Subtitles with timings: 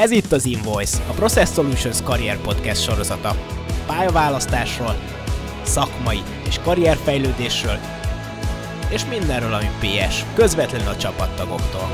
[0.00, 3.34] Ez itt az Invoice, a Process Solutions karrier podcast sorozata.
[3.86, 4.94] Pályaválasztásról,
[5.62, 7.78] szakmai és karrierfejlődésről,
[8.90, 11.88] és mindenről, ami PS, közvetlenül a csapattagoktól.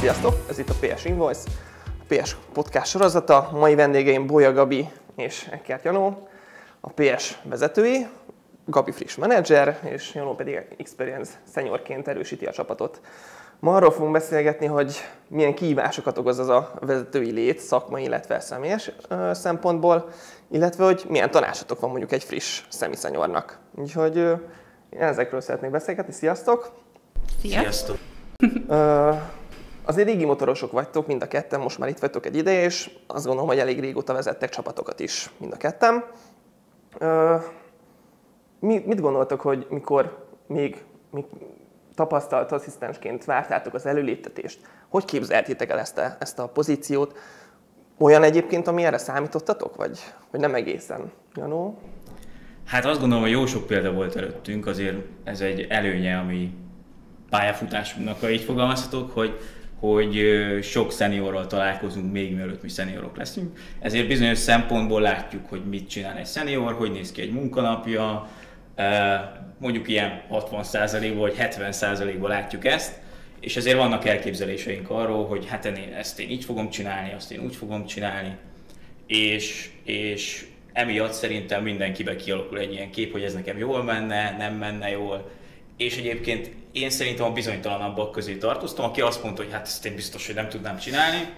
[0.00, 1.50] Sziasztok, ez itt a PS Invoice,
[1.84, 3.50] a PS podcast sorozata.
[3.52, 6.28] Mai vendégeim Bolya Gabi és Eckert Janó,
[6.86, 8.06] a PS vezetői,
[8.66, 13.00] Gabi friss menedzser, és Janó pedig Experience seniorként erősíti a csapatot.
[13.60, 14.96] Ma arról fogunk beszélgetni, hogy
[15.28, 20.08] milyen kihívásokat okoz az a vezetői lét szakmai, illetve személyes ö, szempontból,
[20.50, 23.58] illetve hogy milyen tanácsatok van mondjuk egy friss szemiszenyornak.
[23.74, 24.32] Úgyhogy ö,
[24.90, 26.12] én ezekről szeretnék beszélgetni.
[26.12, 26.70] Sziasztok!
[27.40, 27.98] Sziasztok!
[28.68, 29.12] Ö,
[29.88, 33.24] Azért régi motorosok vagytok, mind a ketten, most már itt vagytok egy ideje, és azt
[33.24, 36.04] gondolom, hogy elég régóta vezettek csapatokat is, mind a ketten.
[38.60, 41.24] Mit gondoltok, hogy mikor még, még
[41.94, 47.18] tapasztalt asszisztensként vártátok az előléptetést, hogy képzeltétek el ezt a, ezt a pozíciót?
[47.98, 49.98] Olyan egyébként, ami erre számítottatok, vagy,
[50.30, 51.12] vagy nem egészen?
[51.34, 51.78] Janó?
[52.64, 56.54] Hát azt gondolom, hogy jó sok példa volt előttünk, azért ez egy előnye, ami
[57.30, 59.38] pályafutásunknak, ha így fogalmazhatok, hogy
[59.80, 60.24] hogy
[60.62, 63.58] sok szeniorral találkozunk még mielőtt mi szeniorok leszünk.
[63.80, 68.28] Ezért bizonyos szempontból látjuk, hogy mit csinál egy szenior, hogy néz ki egy munkanapja,
[69.58, 72.98] mondjuk ilyen 60%-ból vagy 70%-ból látjuk ezt,
[73.40, 77.40] és ezért vannak elképzeléseink arról, hogy hát én ezt én így fogom csinálni, azt én
[77.40, 78.36] úgy fogom csinálni,
[79.06, 84.54] és, és emiatt szerintem mindenkibe kialakul egy ilyen kép, hogy ez nekem jól menne, nem
[84.54, 85.30] menne jól,
[85.76, 89.94] és egyébként én szerintem a bizonytalanabbak közé tartoztam, aki azt mondta, hogy hát ezt én
[89.94, 91.28] biztos, hogy nem tudnám csinálni,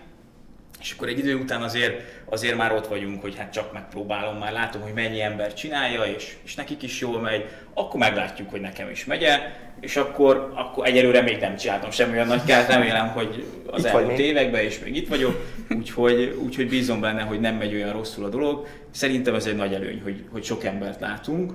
[0.81, 4.53] és akkor egy idő után azért, azért már ott vagyunk, hogy hát csak megpróbálom, már
[4.53, 8.91] látom, hogy mennyi ember csinálja, és, és nekik is jól megy, akkor meglátjuk, hogy nekem
[8.91, 9.41] is megye,
[9.81, 13.91] és akkor, akkor egyelőre még nem csináltam semmi olyan nagy kárt, remélem, hogy az itt
[13.91, 15.45] elmúlt években is még itt vagyok,
[15.79, 18.67] úgyhogy, úgyhogy bízom benne, hogy nem megy olyan rosszul a dolog.
[18.91, 21.53] Szerintem ez egy nagy előny, hogy, hogy sok embert látunk,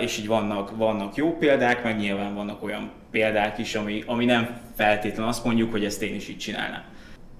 [0.00, 4.60] és így vannak, vannak jó példák, meg nyilván vannak olyan példák is, ami, ami nem
[4.76, 6.82] feltétlen azt mondjuk, hogy ezt én is így csinálnám.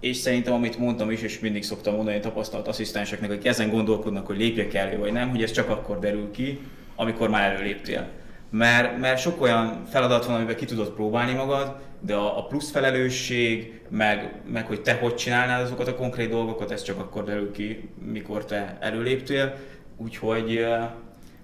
[0.00, 4.36] És szerintem, amit mondtam is, és mindig szoktam mondani tapasztalt asszisztenseknek, akik ezen gondolkodnak, hogy
[4.36, 6.60] lépjek elő vagy nem, hogy ez csak akkor derül ki,
[6.96, 8.08] amikor már előléptél.
[8.50, 12.70] Mert, mert sok olyan feladat van, amiben ki tudod próbálni magad, de a, a plusz
[12.70, 17.50] felelősség, meg, meg hogy te hogy csinálnád azokat a konkrét dolgokat, ez csak akkor derül
[17.50, 19.54] ki, mikor te előléptél.
[19.96, 20.66] Úgyhogy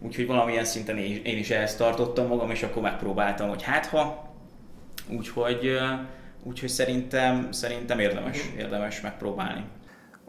[0.05, 4.33] Úgyhogy valamilyen szinten én, is ehhez tartottam magam, és akkor megpróbáltam, hogy hát ha.
[5.09, 5.79] Úgyhogy,
[6.43, 9.65] úgyhogy szerintem, szerintem érdemes, érdemes megpróbálni.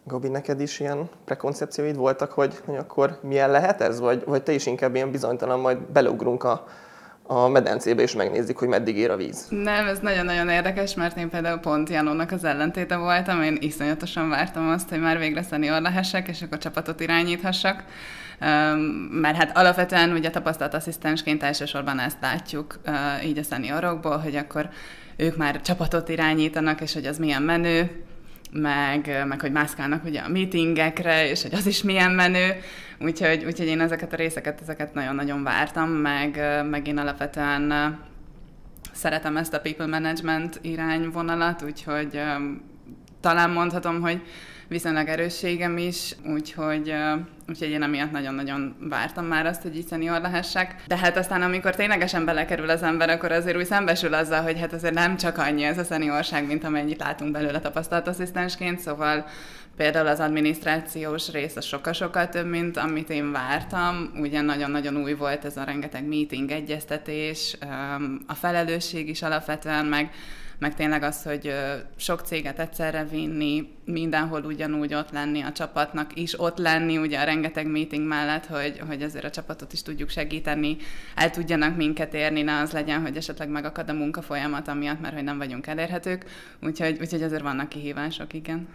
[0.03, 3.99] Gabi, neked is ilyen prekoncepcióid voltak, hogy, hogy akkor milyen lehet ez?
[3.99, 6.67] Vagy, vagy te is inkább ilyen bizonytalan, majd beleugrunk a,
[7.23, 9.47] a medencébe, és megnézzük, hogy meddig ér a víz.
[9.49, 14.69] Nem, ez nagyon-nagyon érdekes, mert én például pont Janónak az ellentéte voltam, én iszonyatosan vártam
[14.69, 17.83] azt, hogy már végre szenior lehessek, és akkor csapatot irányíthassak.
[19.11, 22.79] Mert hát alapvetően ugye tapasztalt asszisztensként elsősorban ezt látjuk
[23.25, 24.69] így a szeniorokból, hogy akkor
[25.15, 28.03] ők már csapatot irányítanak, és hogy az milyen menő,
[28.51, 32.53] meg, meg hogy mászkálnak ugye a meetingekre, és hogy az is milyen menő,
[32.99, 37.97] úgyhogy, úgyhogy én ezeket a részeket, ezeket nagyon-nagyon vártam, meg, meg én alapvetően
[38.91, 42.21] szeretem ezt a people management irányvonalat, úgyhogy
[43.21, 44.21] talán mondhatom, hogy
[44.67, 46.93] viszonylag erősségem is, úgyhogy,
[47.47, 50.75] úgyhogy én emiatt nagyon-nagyon vártam már azt, hogy így szenior lehessek.
[50.87, 54.73] De hát aztán, amikor ténylegesen belekerül az ember, akkor azért úgy szembesül azzal, hogy hát
[54.73, 59.25] azért nem csak annyi ez a szeniorság, mint amennyit látunk belőle tapasztalt asszisztensként, szóval
[59.77, 64.11] Például az adminisztrációs rész a sokkal-sokkal több, mint amit én vártam.
[64.15, 67.57] Ugye nagyon-nagyon új volt ez a rengeteg meeting, egyeztetés,
[68.27, 70.09] a felelősség is alapvetően, meg
[70.59, 71.53] meg tényleg az, hogy
[71.95, 77.23] sok céget egyszerre vinni, mindenhol ugyanúgy ott lenni a csapatnak is, ott lenni ugye a
[77.23, 80.77] rengeteg meeting mellett, hogy, hogy azért a csapatot is tudjuk segíteni,
[81.15, 85.13] el tudjanak minket érni, ne az legyen, hogy esetleg megakad a munka folyamat amiatt, mert
[85.13, 86.25] hogy nem vagyunk elérhetők,
[86.61, 88.67] úgyhogy, úgyhogy azért vannak kihívások, igen.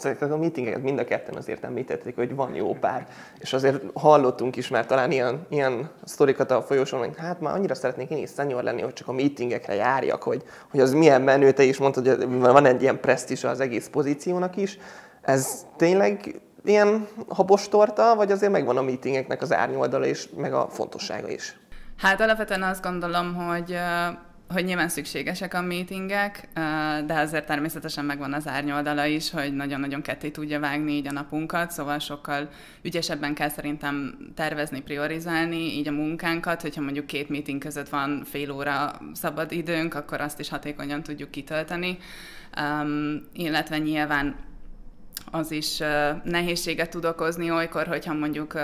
[0.00, 3.06] Szóval a meetingeket mind a ketten azért említették, hogy van jó pár.
[3.38, 7.74] És azért hallottunk is már talán ilyen, ilyen sztorikat a folyosón, hogy hát már annyira
[7.74, 11.52] szeretnék én is senior lenni, hogy csak a meetingekre járjak, hogy, hogy az milyen menő,
[11.52, 14.78] te is mondtad, hogy van egy ilyen presztis az egész pozíciónak is.
[15.20, 20.68] Ez tényleg ilyen habos torta, vagy azért megvan a meetingeknek az árnyoldala és meg a
[20.68, 21.58] fontossága is?
[21.96, 23.76] Hát alapvetően azt gondolom, hogy
[24.52, 26.48] hogy nyilván szükségesek a meetingek,
[27.06, 31.70] de azért természetesen megvan az árnyoldala is, hogy nagyon-nagyon ketté tudja vágni így a napunkat,
[31.70, 32.48] szóval sokkal
[32.82, 38.50] ügyesebben kell szerintem tervezni, priorizálni így a munkánkat, hogyha mondjuk két meeting között van fél
[38.50, 41.98] óra szabad időnk, akkor azt is hatékonyan tudjuk kitölteni,
[42.60, 44.36] um, illetve nyilván
[45.30, 45.78] az is
[46.24, 48.54] nehézséget tud okozni olykor, hogyha mondjuk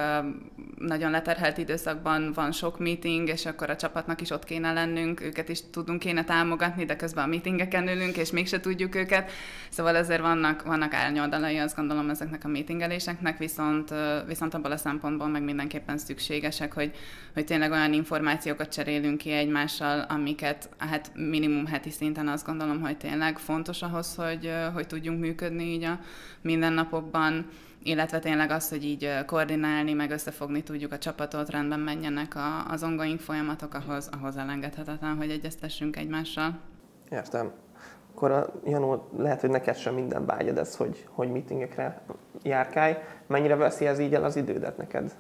[0.79, 5.49] nagyon leterhelt időszakban van sok meeting, és akkor a csapatnak is ott kéne lennünk, őket
[5.49, 9.31] is tudunk kéne támogatni, de közben a meetingeken ülünk, és mégse tudjuk őket.
[9.71, 13.95] Szóval ezért vannak, vannak árnyoldalai, azt gondolom ezeknek a meetingeléseknek, viszont,
[14.27, 16.91] viszont abból a szempontból meg mindenképpen szükségesek, hogy,
[17.35, 22.97] hogy tényleg olyan információkat cserélünk ki egymással, amiket hát minimum heti szinten azt gondolom, hogy
[22.97, 26.01] tényleg fontos ahhoz, hogy, hogy tudjunk működni így a
[26.41, 27.47] mindennapokban,
[27.87, 32.83] illetve tényleg az, hogy így koordinálni, meg összefogni tudjuk a csapatot, rendben menjenek a, az
[32.83, 36.59] ongoing folyamatok, ahhoz, ahhoz elengedhetetlen, hogy egyeztessünk egymással.
[37.11, 37.53] Értem.
[38.15, 42.01] Akkor a, Janó, lehet, hogy neked sem minden vágyad ez, hogy, hogy meetingekre
[42.43, 42.95] járkálj.
[43.27, 45.15] Mennyire veszi ez így el az idődet neked?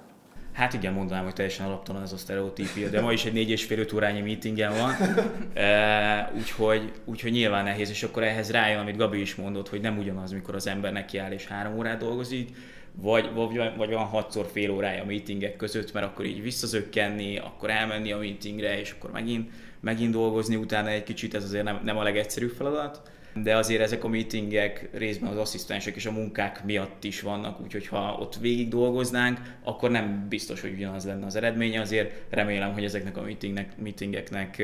[0.56, 3.64] Hát igen, mondanám, hogy teljesen alaptalan ez a sztereotípia, de ma is egy négy és
[3.64, 4.94] fél órányi meetingen van,
[5.64, 9.98] e, úgyhogy, úgyhogy nyilván nehéz, és akkor ehhez rájön, amit Gabi is mondott, hogy nem
[9.98, 12.48] ugyanaz, mikor az ember neki áll és három órát dolgozik,
[12.92, 17.70] vagy, vagy, vagy van hatszor fél órája a meetingek között, mert akkor így visszazökkenni, akkor
[17.70, 19.50] elmenni a meetingre, és akkor megint,
[19.80, 23.10] megint dolgozni utána egy kicsit, ez azért nem, nem a legegyszerűbb feladat
[23.42, 27.86] de azért ezek a meetingek részben az asszisztensek és a munkák miatt is vannak, úgyhogy
[27.86, 32.84] ha ott végig dolgoznánk, akkor nem biztos, hogy ugyanaz lenne az eredménye, azért remélem, hogy
[32.84, 34.62] ezeknek a meetingnek, meetingeknek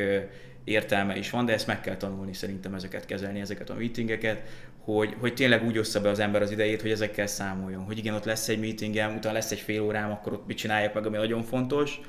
[0.65, 4.43] értelme is van, de ezt meg kell tanulni szerintem ezeket kezelni, ezeket a meetingeket,
[4.85, 7.85] hogy, hogy tényleg úgy ossza be az ember az idejét, hogy ezekkel számoljon.
[7.85, 10.95] Hogy igen, ott lesz egy meetingem, utána lesz egy fél órám, akkor ott mit csináljak
[10.95, 12.01] meg, ami nagyon fontos,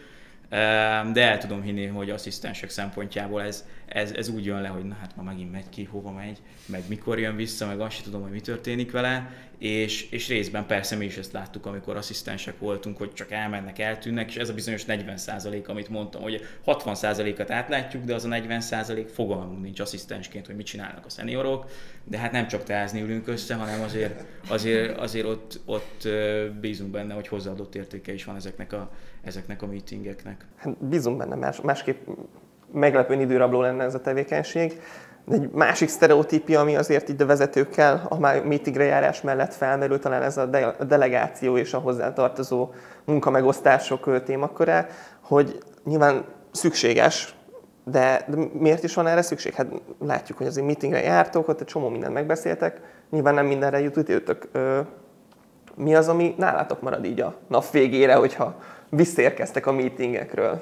[1.13, 4.95] de el tudom hinni, hogy asszisztensek szempontjából ez, ez, ez úgy jön le, hogy na
[4.99, 8.21] hát ma megint megy ki, hova megy, meg mikor jön vissza, meg azt sem tudom,
[8.21, 12.97] hogy mi történik vele, és, és részben persze mi is ezt láttuk, amikor asszisztensek voltunk,
[12.97, 18.13] hogy csak elmennek, eltűnnek, és ez a bizonyos 40% amit mondtam, hogy 60%-at átlátjuk, de
[18.13, 21.71] az a 40% fogalmunk nincs asszisztensként, hogy mit csinálnak a szeniorok,
[22.03, 26.07] de hát nem csak teázni ülünk össze, hanem azért, azért, azért ott, ott
[26.61, 28.91] bízunk benne, hogy hozzáadott értéke is van ezeknek a,
[29.23, 30.45] ezeknek a meetingeknek.
[30.55, 32.07] Hát bízunk benne, más, másképp
[32.73, 34.81] meglepően időrabló lenne ez a tevékenység.
[35.25, 40.21] De egy másik sztereotípia, ami azért így a vezetőkkel a meetingre járás mellett felmerül, talán
[40.21, 40.45] ez a
[40.87, 42.69] delegáció és a hozzátartozó
[43.05, 44.79] munkamegosztások témaköré,
[45.21, 47.35] hogy nyilván szükséges,
[47.83, 49.53] de, de miért is van erre szükség?
[49.53, 49.67] Hát
[49.99, 54.49] látjuk, hogy azért meetingre jártok, ott egy csomó mindent megbeszéltek, nyilván nem mindenre jut időtök.
[55.75, 58.55] Mi az, ami nálatok marad így a nap végére, hogyha
[58.89, 60.61] visszérkeztek a meetingekről?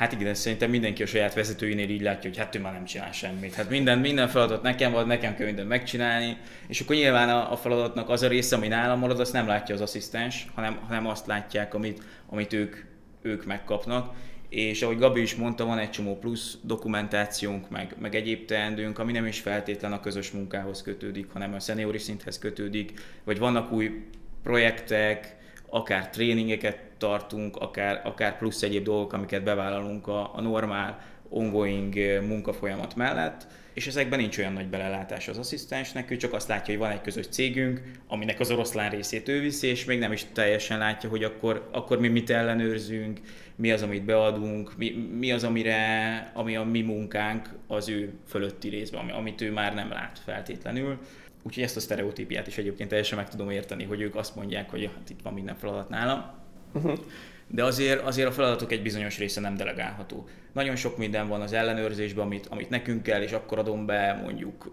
[0.00, 3.12] Hát igen, szerintem mindenki a saját vezetőinél így látja, hogy hát ő már nem csinál
[3.12, 3.54] semmit.
[3.54, 6.36] Hát minden, minden feladat nekem van, nekem kell mindent megcsinálni,
[6.66, 9.74] és akkor nyilván a, a feladatnak az a része, ami nálam marad, azt nem látja
[9.74, 12.76] az asszisztens, hanem, hanem azt látják, amit, amit ők,
[13.22, 14.14] ők megkapnak.
[14.48, 19.12] És ahogy Gabi is mondta, van egy csomó plusz dokumentációnk, meg, meg egyéb teendőnk, ami
[19.12, 22.92] nem is feltétlen a közös munkához kötődik, hanem a szeniori szinthez kötődik,
[23.24, 24.04] vagy vannak új
[24.42, 25.36] projektek,
[25.70, 31.94] akár tréningeket tartunk, akár, akár plusz egyéb dolgok, amiket bevállalunk a, a normál ongoing
[32.26, 36.82] munkafolyamat mellett, és ezekben nincs olyan nagy belelátás az asszisztensnek, ő csak azt látja, hogy
[36.82, 40.78] van egy közös cégünk, aminek az oroszlán részét ő viszi, és még nem is teljesen
[40.78, 43.20] látja, hogy akkor, akkor mi mit ellenőrzünk,
[43.56, 48.68] mi az, amit beadunk, mi, mi az, amire, ami a mi munkánk az ő fölötti
[48.68, 50.98] részben, amit ő már nem lát feltétlenül.
[51.42, 54.90] Úgyhogy ezt a sztereotípiát is egyébként teljesen meg tudom érteni, hogy ők azt mondják, hogy
[54.94, 56.24] hát itt van minden feladat nálam.
[56.72, 56.98] Uh-huh.
[57.46, 60.28] De azért, azért a feladatok egy bizonyos része nem delegálható.
[60.52, 64.72] Nagyon sok minden van az ellenőrzésben, amit, amit nekünk kell, és akkor adom be mondjuk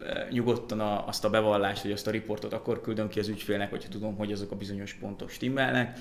[0.00, 3.70] e, nyugodtan a, azt a bevallást, vagy azt a riportot akkor küldöm ki az ügyfélnek,
[3.70, 5.98] hogyha tudom, hogy azok a bizonyos pontok stimmelnek.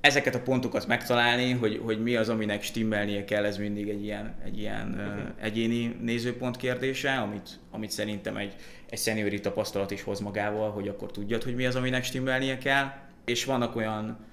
[0.00, 4.34] Ezeket a pontokat megtalálni, hogy, hogy mi az, aminek stimmelnie kell, ez mindig egy ilyen,
[4.44, 5.30] egy ilyen uh-huh.
[5.40, 8.54] egyéni nézőpont kérdése, amit, amit szerintem egy,
[8.90, 12.92] egy szeniori tapasztalat is hoz magával, hogy akkor tudjad, hogy mi az, aminek stimmelnie kell.
[13.24, 14.26] És vannak olyan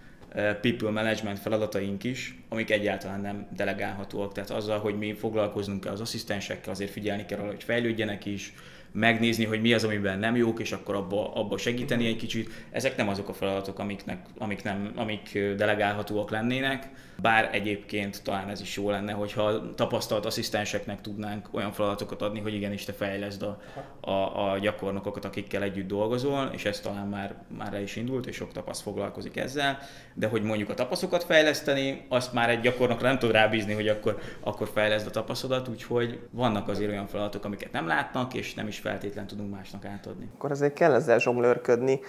[0.61, 4.33] people management feladataink is, amik egyáltalán nem delegálhatóak.
[4.33, 8.53] Tehát azzal, hogy mi foglalkoznunk kell az asszisztensekkel, azért figyelni kell arra, hogy fejlődjenek is,
[8.95, 12.49] megnézni, hogy mi az, amiben nem jók, és akkor abba, abba segíteni egy kicsit.
[12.71, 16.89] Ezek nem azok a feladatok, amiknek, amik, nem, amik delegálhatóak lennének,
[17.21, 22.53] bár egyébként talán ez is jó lenne, hogyha tapasztalt asszisztenseknek tudnánk olyan feladatokat adni, hogy
[22.53, 23.61] igenis te fejleszd a,
[23.99, 28.35] a, a gyakornokokat, akikkel együtt dolgozol, és ez talán már, már el is indult, és
[28.35, 29.79] sok tapaszt foglalkozik ezzel,
[30.13, 34.19] de hogy mondjuk a tapaszokat fejleszteni, azt már egy gyakornokra nem tud rábízni, hogy akkor,
[34.39, 38.77] akkor fejleszd a tapaszodat, úgyhogy vannak azért olyan feladatok, amiket nem látnak, és nem is
[38.85, 40.29] feltétlen tudunk másnak átadni.
[40.35, 41.99] Akkor azért kell ezzel zsomlőrködni.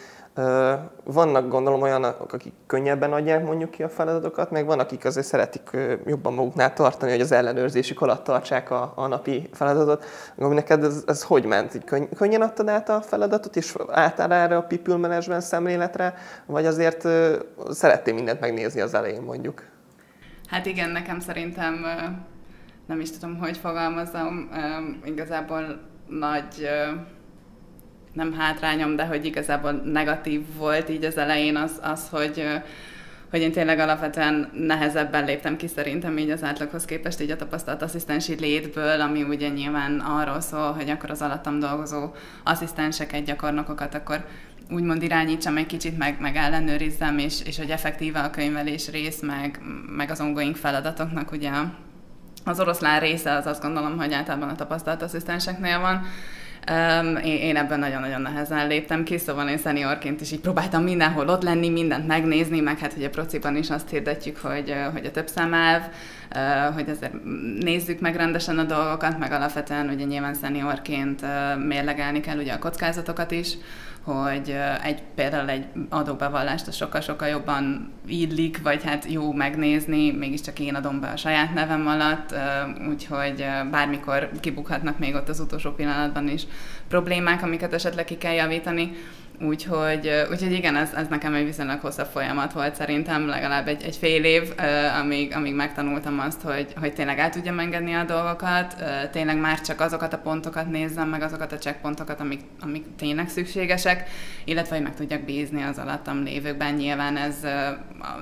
[1.05, 5.71] Vannak gondolom olyanok, akik könnyebben adják mondjuk ki a feladatokat, meg van, akik azért szeretik
[6.07, 10.05] jobban maguknál tartani, hogy az ellenőrzésük alatt tartsák a, a napi feladatot.
[10.29, 11.75] Gondolom, neked ez, ez hogy ment?
[11.75, 16.15] Így könny- könnyen adtad át a feladatot, és álltál erre a people management szemléletre,
[16.47, 17.09] vagy azért
[17.71, 19.63] szerettél mindent megnézni az elején mondjuk?
[20.47, 21.85] Hát igen, nekem szerintem
[22.87, 24.51] nem is tudom, hogy fogalmazom,
[25.05, 26.69] igazából nagy
[28.13, 32.45] nem hátrányom, de hogy igazából negatív volt így az elején az, az hogy
[33.31, 37.83] hogy én tényleg alapvetően nehezebben léptem ki szerintem így az átlaghoz képest így a tapasztalt
[37.83, 42.11] asszisztensi létből, ami ugye nyilván arról szól, hogy akkor az alattam dolgozó
[42.45, 44.25] asszisztenseket, gyakornokokat akkor
[44.71, 49.61] úgymond irányítsam egy kicsit, meg, meg ellenőrizzem, és, és hogy effektíve a könyvelés rész, meg,
[49.97, 51.51] meg az ongoing feladatoknak ugye
[52.47, 56.07] az oroszlán része az azt gondolom, hogy általában a tapasztalt asszisztenseknél van,
[56.71, 61.43] Um, én, ebben nagyon-nagyon nehezen léptem ki, szóval én szeniorként is így próbáltam mindenhol ott
[61.43, 65.27] lenni, mindent megnézni, meg hát hogy a prociban is azt hirdetjük, hogy, hogy a több
[65.29, 65.83] számelv,
[66.75, 67.13] hogy azért
[67.61, 71.23] nézzük meg rendesen a dolgokat, meg alapvetően ugye nyilván szeniorként
[71.67, 73.49] mérlegelni kell ugye a kockázatokat is,
[74.07, 81.01] hogy egy, például egy adóbevallást sokkal-sokkal jobban illik, vagy hát jó megnézni, mégiscsak én adom
[81.01, 82.35] be a saját nevem alatt,
[82.89, 86.43] úgyhogy bármikor kibukhatnak még ott az utolsó pillanatban is
[86.89, 88.93] problémák, amiket esetleg ki kell javítani.
[89.41, 93.97] Úgyhogy, úgyhogy igen, ez, ez nekem egy viszonylag hosszabb folyamat volt szerintem, legalább egy, egy
[93.97, 94.55] fél év,
[95.01, 98.77] amíg, amíg megtanultam azt, hogy, hogy tényleg el tudjam engedni a dolgokat,
[99.11, 104.09] tényleg már csak azokat a pontokat nézzem, meg azokat a checkpontokat, amik, amik tényleg szükségesek,
[104.45, 106.75] illetve hogy meg tudjak bízni az alattam lévőkben.
[106.75, 107.37] Nyilván ez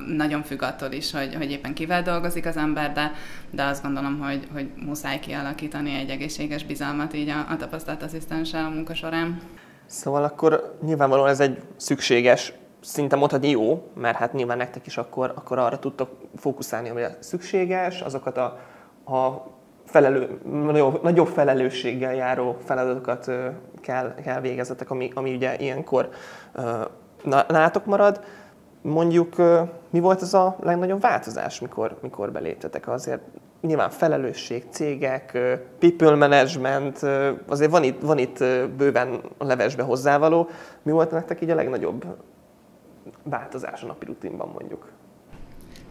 [0.07, 3.11] nagyon függ attól is, hogy, hogy éppen kivel dolgozik az ember, de,
[3.49, 8.65] de azt gondolom, hogy, hogy muszáj kialakítani egy egészséges bizalmat így a, a tapasztalt asszisztenssel
[8.65, 9.41] a munka során.
[9.85, 15.31] Szóval akkor nyilvánvalóan ez egy szükséges, szinte mondhatni jó, mert hát nyilván nektek is akkor,
[15.35, 18.43] akkor arra tudtok fókuszálni, ami szükséges, azokat a,
[19.15, 19.47] a
[19.85, 23.31] felelő, nagyobb, nagyobb felelősséggel járó feladatokat
[23.81, 26.09] kell, kell végezetek, ami, ami ugye ilyenkor
[27.47, 28.23] nálatok marad.
[28.81, 29.35] Mondjuk
[29.89, 32.87] mi volt az a legnagyobb változás, mikor, mikor beléptetek?
[32.87, 33.21] Azért
[33.65, 35.37] nyilván felelősség, cégek,
[35.79, 36.99] people management,
[37.47, 38.37] azért van itt, van itt
[38.77, 40.49] bőven a levesbe hozzávaló.
[40.83, 42.05] Mi volt nektek így a legnagyobb
[43.23, 44.91] változás a napi rutinban mondjuk?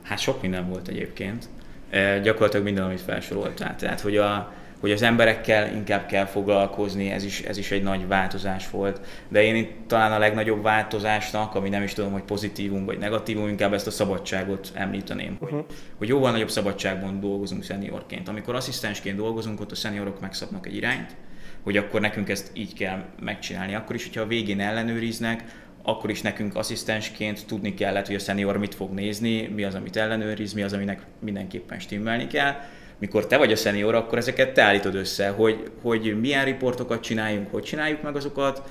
[0.02, 1.48] Hát sok minden volt egyébként.
[1.90, 3.76] E, gyakorlatilag minden, amit felsoroltál.
[3.76, 8.06] Tehát, hogy a, hogy az emberekkel inkább kell foglalkozni, ez is, ez is egy nagy
[8.06, 9.00] változás volt.
[9.28, 13.48] De én itt talán a legnagyobb változásnak, ami nem is tudom, hogy pozitívum vagy negatívum,
[13.48, 15.36] inkább ezt a szabadságot említeném.
[15.40, 15.58] Uh-huh.
[15.58, 15.66] Hogy,
[15.98, 18.28] hogy jóval nagyobb szabadságban dolgozunk szeniorként.
[18.28, 21.16] Amikor asszisztensként dolgozunk, ott a szeniorok megszabnak egy irányt,
[21.62, 23.74] hogy akkor nekünk ezt így kell megcsinálni.
[23.74, 25.44] Akkor is, hogyha a végén ellenőriznek,
[25.82, 29.96] akkor is nekünk asszisztensként tudni kellett, hogy a szenior mit fog nézni, mi az, amit
[29.96, 32.54] ellenőriz, mi az, aminek mindenképpen stimmelni kell
[32.98, 37.50] mikor te vagy a szenior, akkor ezeket te állítod össze, hogy, hogy milyen riportokat csináljunk,
[37.50, 38.62] hogy csináljuk meg azokat,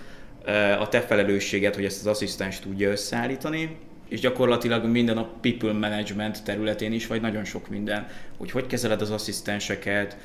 [0.80, 3.78] a te felelősséget, hogy ezt az asszisztens tudja összeállítani,
[4.10, 9.02] és gyakorlatilag minden a people management területén is, vagy nagyon sok minden, hogy hogy kezeled
[9.02, 10.18] az asszisztenseket,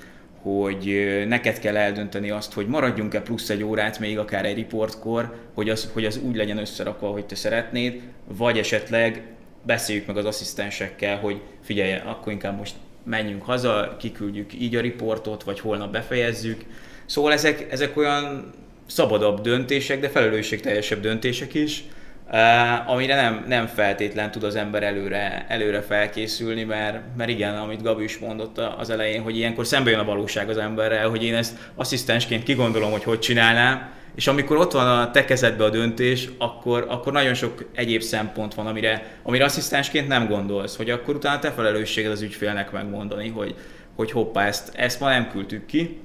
[0.43, 5.69] hogy neked kell eldönteni azt, hogy maradjunk-e plusz egy órát még akár egy riportkor, hogy
[5.69, 9.23] az, hogy az úgy legyen összerakva, hogy te szeretnéd, vagy esetleg
[9.63, 12.75] beszéljük meg az asszisztensekkel, hogy figyelj, akkor inkább most
[13.09, 16.65] menjünk haza, kiküldjük így a riportot, vagy holnap befejezzük.
[17.07, 18.53] Szóval ezek, ezek olyan
[18.87, 21.85] szabadabb döntések, de felelősségteljesebb döntések is,
[22.33, 27.83] Uh, amire nem, nem feltétlen tud az ember előre, előre felkészülni, mert, mert igen, amit
[27.83, 31.35] Gabi is mondott az elején, hogy ilyenkor szembe jön a valóság az emberrel, hogy én
[31.35, 36.29] ezt asszisztensként kigondolom, hogy hogy csinálnám, és amikor ott van a te kezedbe a döntés,
[36.39, 41.39] akkor, akkor nagyon sok egyéb szempont van, amire, amire asszisztensként nem gondolsz, hogy akkor utána
[41.39, 43.55] te felelősséged az ügyfélnek megmondani, hogy,
[43.97, 46.01] hogy hoppá, ezt, ezt ma nem küldtük ki.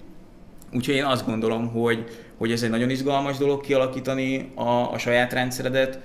[0.73, 2.03] Úgyhogy én azt gondolom, hogy,
[2.37, 5.99] hogy ez egy nagyon izgalmas dolog kialakítani a, a saját rendszeredet,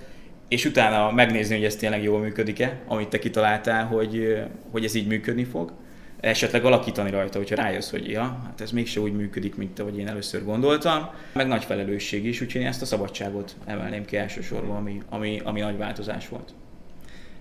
[0.48, 5.06] és utána megnézni, hogy ez tényleg jól működik-e, amit te kitaláltál, hogy, hogy ez így
[5.06, 5.72] működni fog.
[6.20, 10.08] Esetleg alakítani rajta, hogyha rájössz, hogy ja, hát ez mégse úgy működik, mint ahogy én
[10.08, 11.10] először gondoltam.
[11.32, 15.60] Meg nagy felelősség is, úgyhogy én ezt a szabadságot emelném ki elsősorban, ami, ami, ami
[15.60, 16.54] nagy változás volt.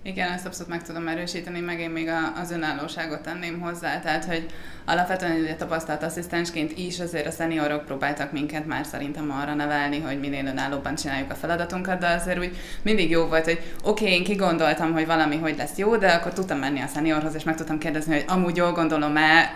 [0.02, 2.10] Igen, ezt abszolút meg tudom erősíteni, meg én még
[2.42, 4.46] az önállóságot tenném hozzá, tehát hogy
[4.84, 10.20] alapvetően ugye tapasztalt asszisztensként is azért a szeniorok próbáltak minket már szerintem arra nevelni, hogy
[10.20, 14.24] minél önállóban csináljuk a feladatunkat, de azért úgy mindig jó volt, hogy oké, okay, én
[14.24, 17.78] kigondoltam, hogy valami hogy lesz jó, de akkor tudtam menni a szeniorhoz, és meg tudtam
[17.78, 19.50] kérdezni, hogy amúgy jól gondolom-e,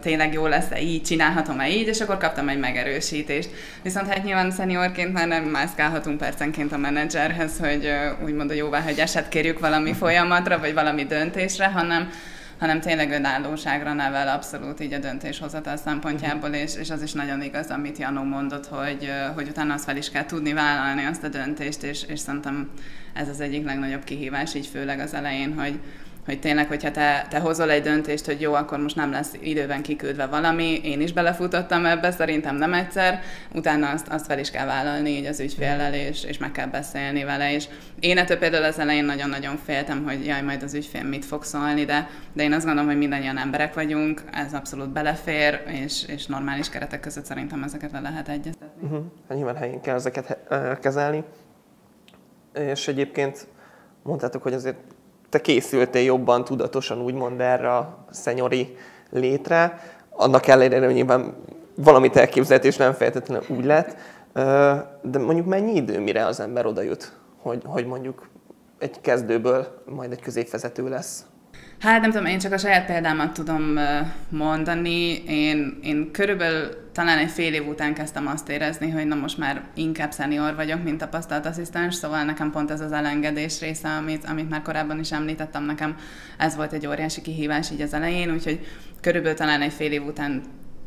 [0.00, 3.50] tényleg jó lesz-e így, csinálhatom-e így, és akkor kaptam egy megerősítést.
[3.82, 7.90] Viszont hát nyilván szeniorként már nem mászkálhatunk percenként a menedzserhez, hogy
[8.24, 12.10] úgymond a jóváhagyását kérjük valami folyamatra, vagy valami döntésre, hanem
[12.58, 17.70] hanem tényleg önállóságra nevel abszolút így a döntéshozatal szempontjából, és, és az is nagyon igaz,
[17.70, 21.82] amit Janó mondott, hogy, hogy utána azt fel is kell tudni vállalni azt a döntést,
[21.82, 22.70] és, és szerintem
[23.14, 25.80] ez az egyik legnagyobb kihívás, így főleg az elején, hogy,
[26.24, 29.82] hogy tényleg, hogyha te, te hozol egy döntést, hogy jó, akkor most nem lesz időben
[29.82, 33.20] kiküldve valami, én is belefutottam ebbe, szerintem nem egyszer,
[33.54, 37.24] utána azt, azt fel is kell vállalni így az ügyféllel, és, és meg kell beszélni
[37.24, 37.68] vele, és
[38.00, 41.84] én ettől például az elején nagyon-nagyon féltem, hogy jaj, majd az ügyfél mit fog szólni,
[41.84, 46.68] de, de én azt gondolom, hogy mindannyian emberek vagyunk, ez abszolút belefér, és, és normális
[46.68, 48.82] keretek között szerintem ezeket le lehet egyeztetni.
[48.82, 49.04] Uh-huh.
[49.28, 50.38] Hát nyilván helyén kell ezeket
[50.80, 51.24] kezelni.
[52.52, 53.46] És egyébként
[54.02, 54.78] mondtátok, hogy azért
[55.30, 58.76] te készültél jobban tudatosan úgymond erre a szenyori
[59.10, 61.34] létre, annak ellenére, hogy nyilván
[61.74, 63.96] valamit elképzelt, és nem feltétlenül úgy lett,
[65.02, 68.28] de mondjuk mennyi idő, mire az ember oda jut, hogy, hogy mondjuk
[68.78, 71.24] egy kezdőből majd egy középvezető lesz?
[71.80, 73.78] Hát nem tudom, én csak a saját példámat tudom
[74.28, 75.22] mondani.
[75.26, 79.62] Én, én körülbelül talán egy fél év után kezdtem azt érezni, hogy na most már
[79.74, 84.50] inkább szenior vagyok, mint tapasztalt asszisztens, szóval nekem pont ez az elengedés része, amit, amit
[84.50, 85.96] már korábban is említettem, nekem
[86.38, 88.66] ez volt egy óriási kihívás így az elején, úgyhogy
[89.00, 90.42] körülbelül talán egy fél év után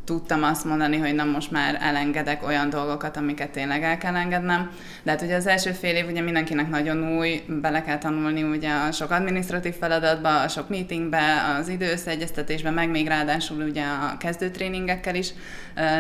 [0.06, 4.72] tudtam azt mondani, hogy nem most már elengedek olyan dolgokat, amiket tényleg el kell engednem.
[5.04, 8.70] De hát ugye az első fél év ugye mindenkinek nagyon új, bele kell tanulni ugye
[8.70, 15.16] a sok administratív feladatba, a sok meetingbe, az időösszeegyeztetésbe, meg még ráadásul ugye a kezdőtréningekkel
[15.16, 15.30] is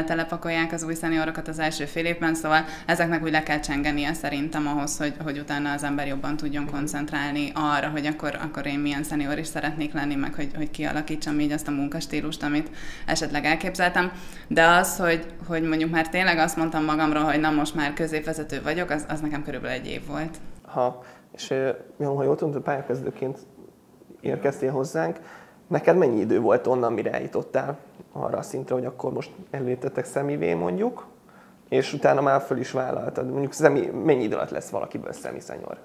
[0.05, 4.67] telepakolják az új szeniorokat az első fél évben, szóval ezeknek úgy le kell csengenie szerintem
[4.67, 9.03] ahhoz, hogy, hogy utána az ember jobban tudjon koncentrálni arra, hogy akkor, akkor én milyen
[9.03, 12.69] szenior is szeretnék lenni, meg hogy, hogy kialakítsam így azt a munkastílust, amit
[13.05, 13.45] esetleg
[13.93, 14.11] elképzeltem.
[14.47, 18.61] De az, hogy, hogy mondjuk már tényleg azt mondtam magamról, hogy na most már középvezető
[18.61, 20.37] vagyok, az, az nekem körülbelül egy év volt.
[20.61, 21.53] Ha, és
[21.97, 23.39] jó, ha jól tudom, pályakezdőként
[24.21, 25.19] érkeztél hozzánk,
[25.67, 27.77] neked mennyi idő volt onnan, mire eljutottál?
[28.15, 31.07] arra a szintre, hogy akkor most előttetek szemivé mondjuk,
[31.69, 33.29] és utána már föl is vállaltad.
[33.29, 35.77] Mondjuk szemi, mennyi idő alatt lesz valakiből szenyor?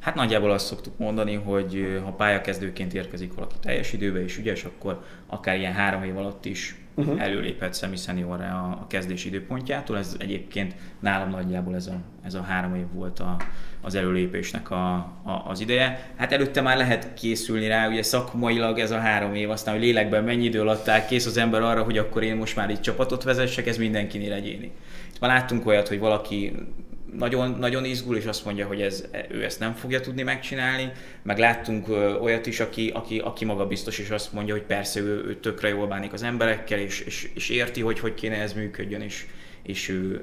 [0.00, 5.02] Hát nagyjából azt szoktuk mondani, hogy ha pályakezdőként érkezik valaki teljes időbe és ügyes, akkor
[5.26, 7.22] akár ilyen három év alatt is uh-huh.
[7.22, 9.98] előléphet szeniorra a, a kezdés időpontjától.
[9.98, 13.36] Ez egyébként nálam nagyjából ez a, ez a három év volt a,
[13.80, 16.10] az előlépésnek a, a, az ideje.
[16.16, 20.24] Hát előtte már lehet készülni rá, ugye szakmailag ez a három év, aztán hogy lélekben
[20.24, 23.22] mennyi idő alatt áll kész az ember arra, hogy akkor én most már egy csapatot
[23.22, 24.72] vezessek, ez mindenkinél egyéni.
[25.10, 26.52] Itt már láttunk olyat, hogy valaki
[27.16, 30.92] nagyon, nagyon izgul, és azt mondja, hogy ez, ő ezt nem fogja tudni megcsinálni.
[31.22, 31.88] Meg láttunk
[32.20, 35.68] olyat is, aki, aki, aki maga biztos, és azt mondja, hogy persze ő, ő tökre
[35.68, 39.26] jól bánik az emberekkel, és, és, és érti, hogy hogy kéne ez működjön, és,
[39.62, 40.20] és ő,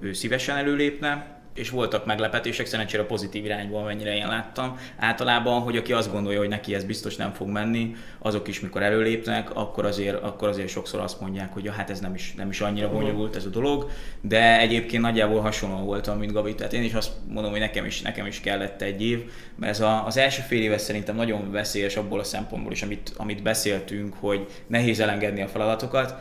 [0.00, 4.78] ő szívesen előlépne és voltak meglepetések, szerencsére a pozitív irányból, mennyire én láttam.
[4.96, 8.82] Általában, hogy aki azt gondolja, hogy neki ez biztos nem fog menni, azok is, mikor
[8.82, 12.48] előlépnek, akkor azért, akkor azért sokszor azt mondják, hogy ja, hát ez nem is, nem
[12.50, 13.90] is annyira bonyolult ez a dolog,
[14.20, 18.00] de egyébként nagyjából hasonló voltam, mint Gabi, tehát én is azt mondom, hogy nekem is,
[18.00, 21.96] nekem is kellett egy év, mert ez a, az első fél éves szerintem nagyon veszélyes
[21.96, 26.14] abból a szempontból is, amit, amit beszéltünk, hogy nehéz elengedni a feladatokat,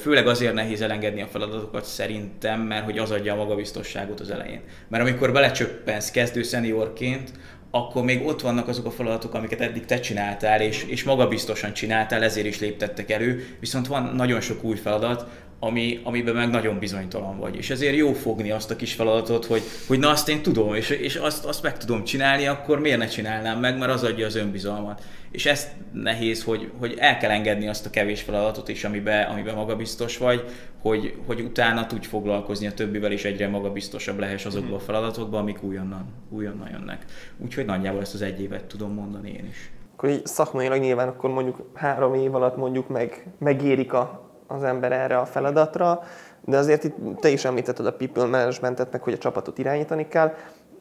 [0.00, 4.60] Főleg azért nehéz elengedni a feladatokat szerintem, mert hogy az adja a magabiztosságot az elején.
[4.88, 7.30] Mert amikor belecsöppensz kezdő szeniorként,
[7.70, 12.22] akkor még ott vannak azok a feladatok, amiket eddig te csináltál, és, és magabiztosan csináltál,
[12.22, 15.26] ezért is léptettek elő, viszont van nagyon sok új feladat,
[15.64, 17.56] ami, amiben meg nagyon bizonytalan vagy.
[17.56, 20.90] És ezért jó fogni azt a kis feladatot, hogy, hogy na azt én tudom, és,
[20.90, 24.34] és azt, azt meg tudom csinálni, akkor miért ne csinálnám meg, mert az adja az
[24.34, 25.02] önbizalmat.
[25.30, 29.54] És ezt nehéz, hogy, hogy el kell engedni azt a kevés feladatot is, amiben, amiben
[29.54, 30.44] magabiztos vagy,
[30.80, 34.84] hogy, hogy utána tudj foglalkozni a többivel, és egyre magabiztosabb lehess azokban a mhm.
[34.84, 37.04] feladatokban, amik újonnan, újonnan jönnek.
[37.38, 39.70] Úgyhogy nagyjából ezt az egy évet tudom mondani én is.
[39.92, 44.92] Akkor így szakmailag nyilván akkor mondjuk három év alatt mondjuk meg, megérik a az ember
[44.92, 46.02] erre a feladatra,
[46.44, 50.34] de azért itt te is említetted a people managementet, meg hogy a csapatot irányítani kell.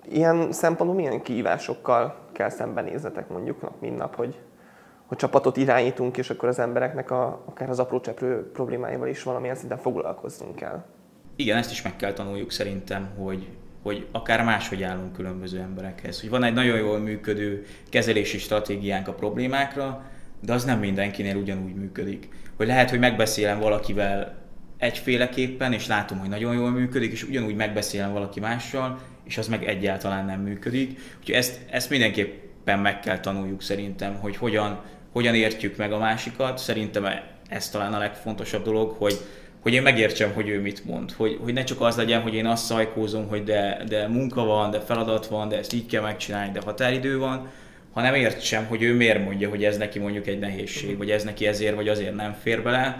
[0.09, 4.39] Ilyen szempontból milyen kihívásokkal kell szembenézzetek mondjuk nap, mint nap, hogy,
[5.05, 9.55] hogy csapatot irányítunk, és akkor az embereknek a, akár az apró cseprő problémáival is valamilyen
[9.55, 10.83] szinten foglalkoznunk kell.
[11.35, 13.47] Igen, ezt is meg kell tanuljuk szerintem, hogy,
[13.83, 16.21] hogy akár máshogy állunk különböző emberekhez.
[16.21, 20.03] Hogy van egy nagyon jól működő kezelési stratégiánk a problémákra,
[20.39, 22.29] de az nem mindenkinél ugyanúgy működik.
[22.61, 24.35] Hogy lehet, hogy megbeszélem valakivel
[24.77, 29.63] egyféleképpen, és látom, hogy nagyon jól működik, és ugyanúgy megbeszélem valaki mással, és az meg
[29.63, 30.99] egyáltalán nem működik.
[31.19, 34.79] Úgyhogy ezt, ezt mindenképpen meg kell tanuljuk szerintem, hogy hogyan,
[35.11, 36.57] hogyan értjük meg a másikat.
[36.57, 37.05] Szerintem
[37.49, 39.17] ez talán a legfontosabb dolog, hogy,
[39.61, 41.11] hogy én megértsem, hogy ő mit mond.
[41.11, 44.71] Hogy, hogy ne csak az legyen, hogy én azt szajkózom, hogy de, de munka van,
[44.71, 47.49] de feladat van, de ezt így kell megcsinálni, de határidő van,
[47.93, 51.47] hanem értsem, hogy ő miért mondja, hogy ez neki mondjuk egy nehézség, vagy ez neki
[51.47, 52.97] ezért vagy azért nem fér bele.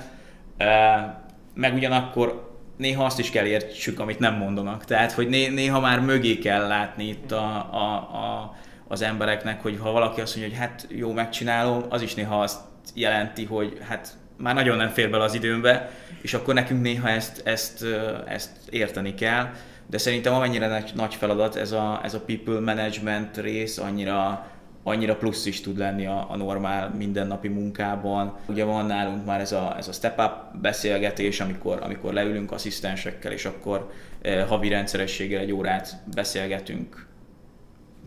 [1.53, 4.85] Meg ugyanakkor néha azt is kell értsük, amit nem mondanak.
[4.85, 8.55] Tehát, hogy néha már mögé kell látni itt a, a, a,
[8.87, 12.59] az embereknek, hogy ha valaki azt mondja, hogy hát jó, megcsinálom, az is néha azt
[12.93, 15.89] jelenti, hogy hát már nagyon nem fér bele az időmbe,
[16.21, 17.85] és akkor nekünk néha ezt, ezt,
[18.27, 19.49] ezt érteni kell.
[19.87, 24.47] De szerintem amennyire nagy feladat ez a, ez a people management rész, annyira,
[24.83, 28.37] annyira plusz is tud lenni a, a normál mindennapi munkában.
[28.45, 33.45] Ugye van nálunk már ez a, ez a step-up beszélgetés, amikor, amikor leülünk asszisztensekkel, és
[33.45, 33.91] akkor
[34.21, 37.07] eh, havi rendszerességgel egy órát beszélgetünk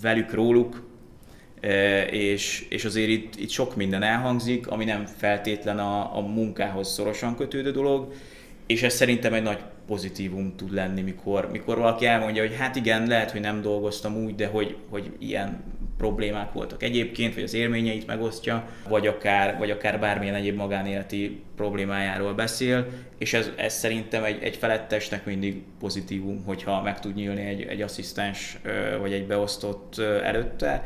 [0.02, 0.88] velük, róluk,
[1.60, 6.92] eh, és, és azért itt, itt sok minden elhangzik, ami nem feltétlen a, a munkához
[6.92, 8.12] szorosan kötődő dolog,
[8.66, 13.06] és ez szerintem egy nagy pozitívum tud lenni, mikor, mikor valaki elmondja, hogy hát igen,
[13.06, 15.62] lehet, hogy nem dolgoztam úgy, de hogy, hogy ilyen
[15.96, 22.34] problémák voltak egyébként, vagy az élményeit megosztja, vagy akár, vagy akár bármilyen egyéb magánéleti problémájáról
[22.34, 22.86] beszél,
[23.18, 27.82] és ez, ez szerintem egy, egy felettesnek mindig pozitívum, hogyha meg tud nyílni egy, egy
[27.82, 28.58] asszisztens
[29.00, 30.84] vagy egy beosztott előtte,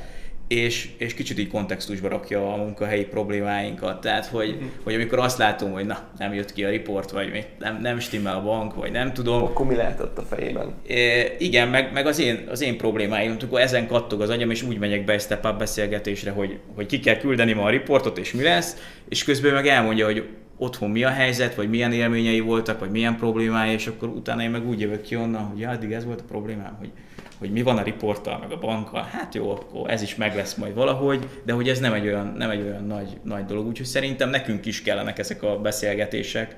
[0.48, 4.00] és, és kicsit így kontextusba rakja a munkahelyi problémáinkat.
[4.00, 4.66] Tehát, hogy, mm.
[4.82, 8.37] hogy amikor azt látom, hogy na, nem jött ki a riport, vagy nem, nem stimmel
[8.37, 9.42] a bank, vagy nem tudom.
[9.42, 10.74] Akkor mi lehetett a fejében?
[10.87, 14.62] É, igen, meg, meg az, én, az én problémáim, amikor ezen kattog az agyam, és
[14.62, 18.42] úgy megyek be step beszélgetésre, hogy, hogy ki kell küldeni ma a riportot, és mi
[18.42, 18.76] lesz,
[19.08, 23.16] és közben meg elmondja, hogy otthon mi a helyzet, vagy milyen élményei voltak, vagy milyen
[23.16, 26.20] problémái, és akkor utána én meg úgy jövök ki onnan, hogy ja, addig ez volt
[26.20, 26.90] a problémám, hogy
[27.38, 30.55] hogy mi van a riporttal, meg a bankkal, hát jó, akkor ez is meg lesz
[30.55, 33.87] majd valahogy, de hogy ez nem egy olyan, nem egy olyan nagy, nagy dolog, úgyhogy
[33.87, 36.57] szerintem nekünk is kellenek ezek a beszélgetések,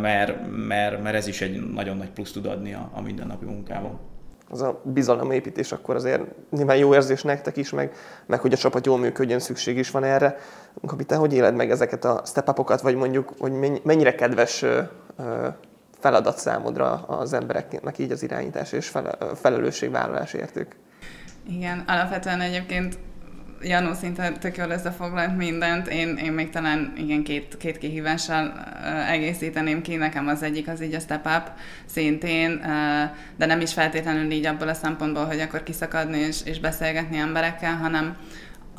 [0.00, 0.34] mert,
[0.66, 3.98] mert, mert ez is egy nagyon nagy plusz tud adni a, a mindennapi munkában.
[4.48, 7.94] Az a bizalomépítés akkor azért nyilván jó érzés nektek is, meg,
[8.26, 10.36] meg hogy a csapat jól működjön, szükség is van erre.
[10.86, 14.64] Kapi, hogy éled meg ezeket a step vagy mondjuk, hogy mennyire kedves
[16.00, 18.92] feladat számodra az embereknek így az irányítás és
[19.34, 20.76] felelősségvállalás értük?
[21.48, 22.98] Igen, alapvetően egyébként
[23.62, 25.88] Janó szinte tök jól összefoglalt mindent.
[25.88, 28.52] Én, én még talán igen, két, két kihívással
[29.08, 29.96] egészíteném ki.
[29.96, 31.50] Nekem az egyik az így a step up
[31.86, 32.60] szintén,
[33.36, 37.74] de nem is feltétlenül így abból a szempontból, hogy akkor kiszakadni és, és beszélgetni emberekkel,
[37.76, 38.16] hanem,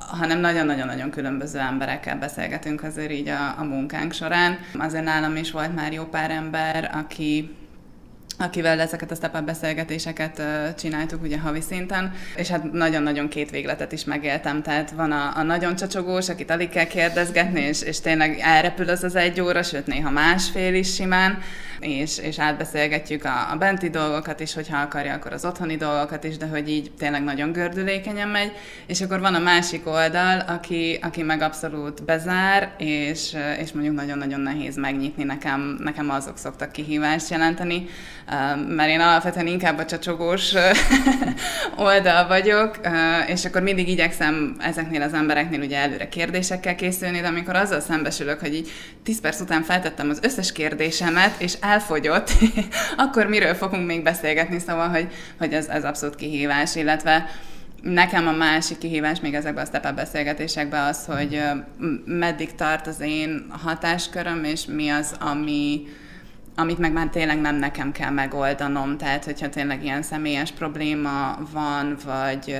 [0.08, 4.58] hanem nagyon-nagyon-nagyon különböző emberekkel beszélgetünk azért így a, a munkánk során.
[4.78, 7.56] Azért nálam is volt már jó pár ember, aki
[8.41, 10.41] akivel ezeket a step beszélgetéseket
[10.77, 15.43] csináltuk ugye havi szinten, és hát nagyon-nagyon két végletet is megéltem, tehát van a, a
[15.43, 19.88] nagyon csacsogós, akit alig kell kérdezgetni, és, és tényleg elrepül az az egy óra, sőt
[19.88, 21.39] néha másfél is simán,
[21.82, 26.38] és, és átbeszélgetjük a, a benti dolgokat is, hogyha akarja, akkor az otthoni dolgokat is,
[26.38, 28.51] de hogy így tényleg nagyon gördülékenyen megy,
[28.86, 34.39] és akkor van a másik oldal, aki, aki meg abszolút bezár, és, és mondjuk nagyon-nagyon
[34.39, 37.88] nehéz megnyitni, nekem, nekem azok szoktak kihívást jelenteni,
[38.67, 40.54] mert én alapvetően inkább a csacsogós
[41.76, 42.80] oldal vagyok,
[43.28, 48.39] és akkor mindig igyekszem ezeknél az embereknél ugye előre kérdésekkel készülni, de amikor azzal szembesülök,
[48.39, 48.72] hogy így
[49.04, 52.32] 10 perc után feltettem az összes kérdésemet, és elfogyott,
[52.98, 57.30] akkor miről fogunk még beszélgetni, szóval, hogy, hogy ez, ez abszolút kihívás, illetve
[57.82, 61.41] Nekem a másik kihívás még ezekben a step beszélgetésekben az, hogy
[62.06, 65.88] meddig tart az én hatásköröm, és mi az, ami,
[66.56, 71.98] amit meg már tényleg nem nekem kell megoldanom, tehát hogyha tényleg ilyen személyes probléma van,
[72.06, 72.60] vagy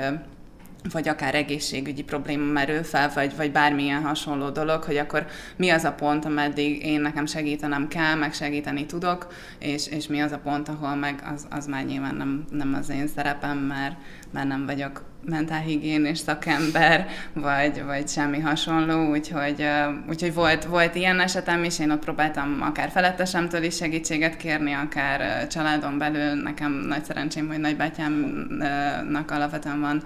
[0.92, 5.26] vagy akár egészségügyi probléma merül fel, vagy, vagy bármilyen hasonló dolog, hogy akkor
[5.56, 9.28] mi az a pont, ameddig én nekem segítenem kell, meg segíteni tudok,
[9.60, 12.90] és, és mi az a pont, ahol meg az, az már nyilván nem, nem az
[12.90, 13.96] én szerepem, mert,
[14.32, 19.66] mert nem vagyok mentálhigiénés szakember, vagy, vagy semmi hasonló, úgyhogy,
[20.10, 25.48] úgyhogy volt, volt ilyen esetem is, én ott próbáltam akár felettesemtől is segítséget kérni, akár
[25.48, 30.04] családon belül, nekem nagy szerencsém, hogy nagybátyámnak alapvetően van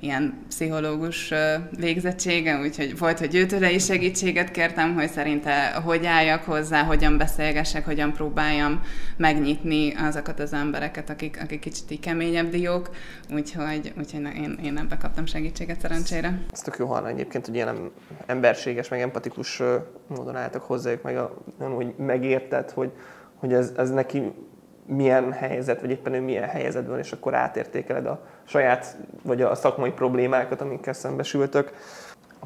[0.00, 1.32] ilyen pszichológus
[1.78, 7.84] végzettsége, úgyhogy volt, hogy őtőle is segítséget kértem, hogy szerinte hogy álljak hozzá, hogyan beszélgessek,
[7.84, 8.82] hogyan próbáljam
[9.16, 12.90] megnyitni azokat az embereket, akik, akik kicsit így keményebb diók,
[13.32, 16.40] úgyhogy, úgyhogy én, én ebbe kaptam segítséget szerencsére.
[16.52, 17.90] Ez tök jó hallani egyébként, hogy ilyen
[18.26, 19.62] emberséges, meg empatikus
[20.06, 22.90] módon álltak hozzájuk, meg a, hogy megérted, hogy,
[23.34, 24.32] hogy ez, ez neki
[24.86, 29.90] milyen helyzet, vagy éppen ő milyen helyzetben, és akkor átértékeled a saját, vagy a szakmai
[29.90, 31.72] problémákat, amikkel szembesültök.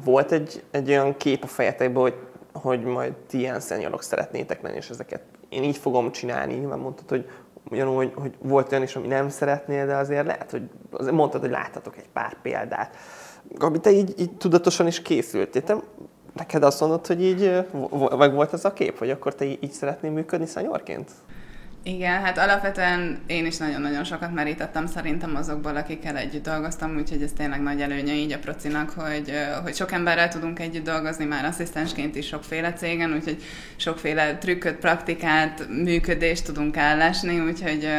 [0.03, 2.15] Volt egy, egy olyan kép a fejetekben, hogy,
[2.53, 6.53] hogy majd ti ilyen szeniorok szeretnétek lenni, és ezeket én így fogom csinálni.
[6.53, 7.29] Nyilván mondtad, hogy
[7.71, 11.49] ugyanúgy, hogy, volt olyan is, ami nem szeretnél, de azért lehet, hogy azért mondtad, hogy
[11.49, 12.95] láthatok egy pár példát.
[13.55, 15.63] Gabi, te így, így tudatosan is készültél.
[15.63, 15.75] Te
[16.33, 17.65] neked azt mondod, hogy így
[18.17, 21.11] meg volt ez a kép, hogy akkor te így szeretnél működni szenyorként?
[21.83, 27.31] Igen, hát alapvetően én is nagyon-nagyon sokat merítettem szerintem azokból, akikkel együtt dolgoztam, úgyhogy ez
[27.37, 32.15] tényleg nagy előnye így a procinak, hogy, hogy sok emberrel tudunk együtt dolgozni, már asszisztensként
[32.15, 33.43] is sokféle cégen, úgyhogy
[33.75, 37.89] sokféle trükköt, praktikát, működést tudunk ellesni, úgyhogy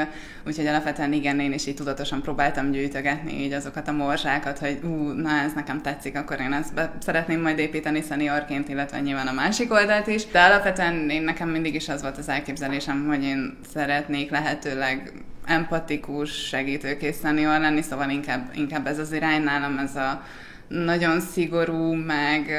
[0.46, 5.10] Úgyhogy alapvetően igen, én is így tudatosan próbáltam gyűjtögetni így azokat a morzsákat, hogy ú,
[5.12, 9.32] na ez nekem tetszik, akkor én ezt be szeretném majd építeni szeniorként, illetve nyilván a
[9.32, 10.26] másik oldalt is.
[10.26, 15.12] De alapvetően én nekem mindig is az volt az elképzelésem, hogy én szeretnék lehetőleg
[15.44, 20.22] empatikus, segítőkész szenior lenni, szóval inkább, inkább ez az irány nálam, ez a
[20.68, 22.52] nagyon szigorú, meg,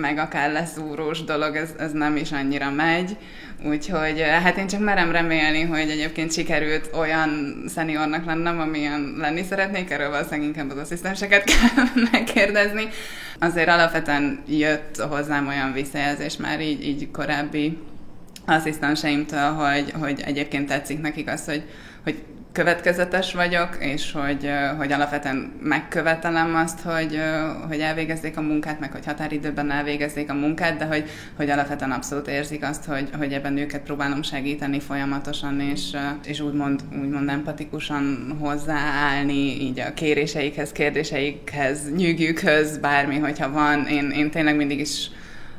[0.00, 3.16] meg akár leszúrós dolog, ez, ez nem is annyira megy.
[3.64, 9.90] Úgyhogy hát én csak merem remélni, hogy egyébként sikerült olyan szeniornak lennem, amilyen lenni szeretnék,
[9.90, 12.88] erről valószínűleg inkább az asszisztenseket kell megkérdezni.
[13.38, 17.78] Azért alapvetően jött hozzám olyan visszajelzés már így, így korábbi
[18.50, 21.62] asszisztenseimtől, hogy, hogy egyébként tetszik nekik az, hogy,
[22.04, 27.20] hogy következetes vagyok, és hogy, hogy alapvetően megkövetelem azt, hogy,
[27.68, 31.04] hogy elvégezzék a munkát, meg hogy határidőben elvégezzék a munkát, de hogy,
[31.36, 36.80] hogy alapvetően abszolút érzik azt, hogy, hogy ebben őket próbálom segíteni folyamatosan, és, és úgymond,
[37.02, 43.86] úgymond empatikusan hozzáállni így a kéréseikhez, kérdéseikhez, nyűgűkhöz, bármi, hogyha van.
[43.86, 45.10] Én, én tényleg mindig is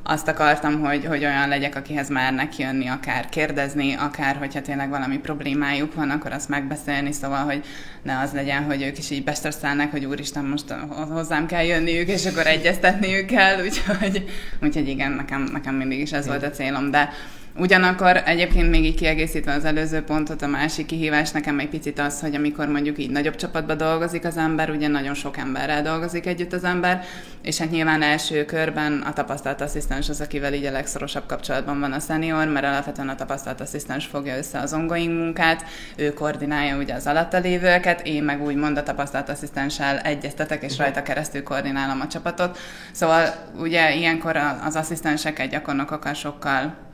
[0.04, 5.18] azt akartam, hogy, hogy olyan legyek, akihez mernek jönni, akár kérdezni, akár hogyha tényleg valami
[5.18, 7.64] problémájuk van, akkor azt megbeszélni, szóval, hogy
[8.04, 10.76] ne az legyen, hogy ők is így bestresszelnek, hogy úristen, most
[11.10, 14.30] hozzám kell jönniük, és akkor egyeztetniük kell, úgyhogy,
[14.62, 17.10] úgyhogy igen, nekem, nekem mindig is ez volt a célom, de
[17.56, 22.22] Ugyanakkor egyébként még így kiegészítve az előző pontot, a másik kihívás nekem egy picit az,
[22.22, 26.54] hogy amikor mondjuk így nagyobb csapatban dolgozik az ember, ugye nagyon sok emberrel dolgozik együtt
[26.54, 27.04] az ember,
[27.42, 31.92] és hát nyilván első körben a tapasztalt asszisztens az, akivel így a legszorosabb kapcsolatban van
[31.92, 36.94] a senior, mert alapvetően a tapasztalt asszisztens fogja össze az ongoing munkát, ő koordinálja ugye
[36.94, 42.02] az alatta lévőket, én meg úgy mond a tapasztalt asszisztenssel egyeztetek, és rajta keresztül koordinálom
[42.02, 42.58] a csapatot.
[42.92, 43.26] Szóval
[43.60, 44.36] ugye ilyenkor
[44.66, 46.90] az asszisztensek egy gyakornokokkal sokkal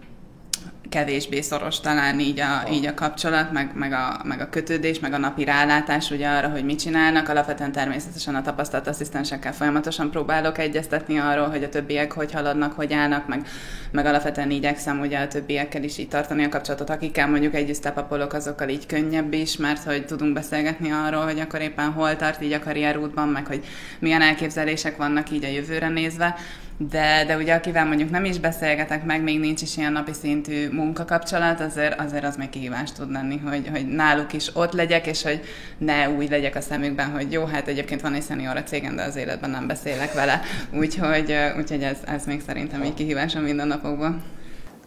[0.89, 5.13] kevésbé szoros talán így a, így a kapcsolat, meg, meg, a, meg a kötődés, meg
[5.13, 7.29] a napi rálátás ugye arra, hogy mit csinálnak.
[7.29, 12.93] Alapvetően természetesen a tapasztalt asszisztensekkel folyamatosan próbálok egyeztetni arról, hogy a többiek hogy haladnak, hogy
[12.93, 13.47] állnak, meg,
[13.91, 18.33] meg alapvetően igyekszem ugye a többiekkel is így tartani a kapcsolatot, akikkel mondjuk együtt stepapolok,
[18.33, 22.53] azokkal így könnyebb is, mert hogy tudunk beszélgetni arról, hogy akkor éppen hol tart így
[22.53, 23.65] a karrierútban, meg hogy
[23.99, 26.35] milyen elképzelések vannak így a jövőre nézve
[26.77, 30.69] de, de ugye akivel mondjuk nem is beszélgetek meg, még nincs is ilyen napi szintű
[30.71, 35.23] munkakapcsolat, azért, azért az még kihívás tud lenni, hogy, hogy náluk is ott legyek, és
[35.23, 35.41] hogy
[35.77, 39.03] ne úgy legyek a szemükben, hogy jó, hát egyébként van egy szenior a cégen, de
[39.03, 40.41] az életben nem beszélek vele.
[40.73, 44.23] Úgyhogy, úgyhogy ez, ez még szerintem egy kihívás a mindennapokban.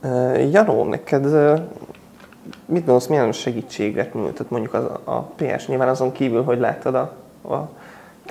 [0.03, 1.25] Uh, Janó, neked
[2.67, 5.67] mit gondolsz, milyen segítséget nyújtott mondjuk az, a PS?
[5.67, 7.17] Nyilván azon kívül, hogy láttad a,
[7.55, 7.71] a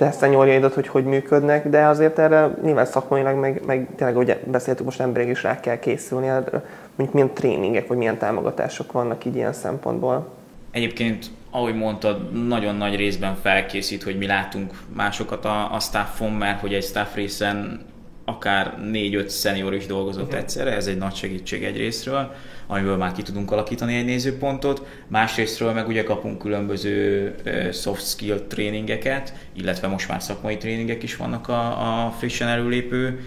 [0.00, 5.00] tesztenyoljaidat, hogy hogy működnek, de azért erre nyilván szakmailag, meg, meg tényleg, hogy beszéltük, most
[5.00, 10.28] emberek is rá kell készülni, mondjuk milyen tréningek, vagy milyen támogatások vannak így ilyen szempontból.
[10.70, 16.60] Egyébként, ahogy mondtad, nagyon nagy részben felkészít, hogy mi látunk másokat a, a staffon, mert
[16.60, 17.80] hogy egy staff részen
[18.30, 20.38] akár 4-5 szenior is dolgozott uh-huh.
[20.38, 22.34] egyszerre, ez egy nagy segítség egy részről
[22.70, 24.86] amiből már ki tudunk alakítani egy nézőpontot.
[25.08, 27.34] Másrésztről meg ugye kapunk különböző
[27.72, 33.20] soft skill tréningeket, illetve most már szakmai tréningek is vannak a, a frissen előlépő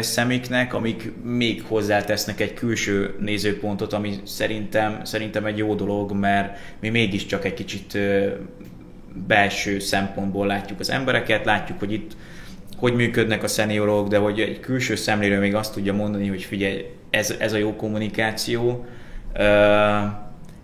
[0.00, 6.88] szeméknek, amik még hozzátesznek egy külső nézőpontot, ami szerintem, szerintem egy jó dolog, mert mi
[6.88, 7.98] mégiscsak egy kicsit
[9.26, 12.16] belső szempontból látjuk az embereket, látjuk, hogy itt
[12.78, 16.84] hogy működnek a szeniorok, de hogy egy külső szemlélő még azt tudja mondani, hogy figyelj,
[17.10, 18.86] ez, ez a jó kommunikáció,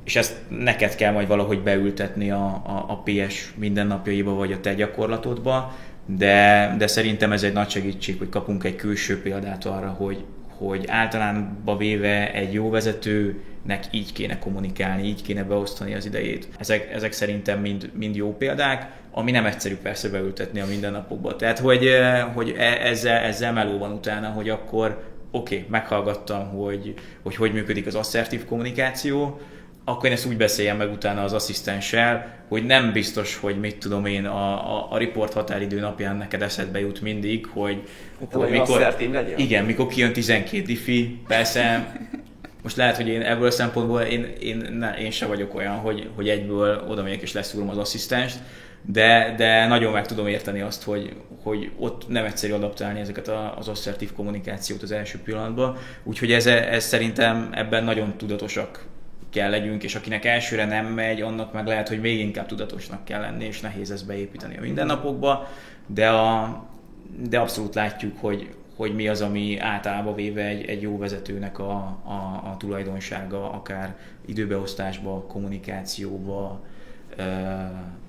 [0.04, 4.74] és ezt neked kell majd valahogy beültetni a, a, a PS mindennapjaiba, vagy a te
[4.74, 5.74] gyakorlatodba,
[6.06, 10.24] de, de szerintem ez egy nagy segítség, hogy kapunk egy külső példát arra, hogy,
[10.56, 16.48] hogy általánban véve egy jó vezetőnek így kéne kommunikálni, így kéne beosztani az idejét.
[16.58, 21.36] Ezek, ezek szerintem mind, mind jó példák, ami nem egyszerű persze beültetni a mindennapokba.
[21.36, 21.90] Tehát, hogy,
[22.34, 27.52] hogy e, ezzel, ezzel meló van utána, hogy akkor oké, okay, meghallgattam, hogy, hogy hogy
[27.52, 29.40] működik az asszertív kommunikáció,
[29.84, 34.06] akkor én ezt úgy beszéljem meg utána az asszisztenssel, hogy nem biztos, hogy mit tudom
[34.06, 37.82] én, a, a, a report határidő napján neked eszedbe jut mindig, hogy,
[38.32, 38.96] hogy mikor,
[39.36, 41.92] igen, mikor kijön 12 diffi, persze
[42.62, 46.08] most lehet, hogy én ebből a szempontból én, én, ne, én se vagyok olyan, hogy,
[46.14, 48.38] hogy egyből oda megyek és leszúrom az asszisztenst,
[48.82, 53.68] de, de nagyon meg tudom érteni azt, hogy, hogy ott nem egyszerű adaptálni ezeket az
[53.68, 55.76] asszertív kommunikációt az első pillanatban.
[56.02, 58.84] Úgyhogy ez, ez szerintem ebben nagyon tudatosak
[59.34, 63.20] kell legyünk, és akinek elsőre nem megy, annak meg lehet, hogy még inkább tudatosnak kell
[63.20, 65.48] lenni, és nehéz ezt beépíteni a mindennapokba,
[65.86, 66.64] de, a,
[67.28, 71.72] de abszolút látjuk, hogy, hogy mi az, ami általában véve egy, egy jó vezetőnek a,
[72.04, 76.60] a, a tulajdonsága, akár időbeosztásba, kommunikációba,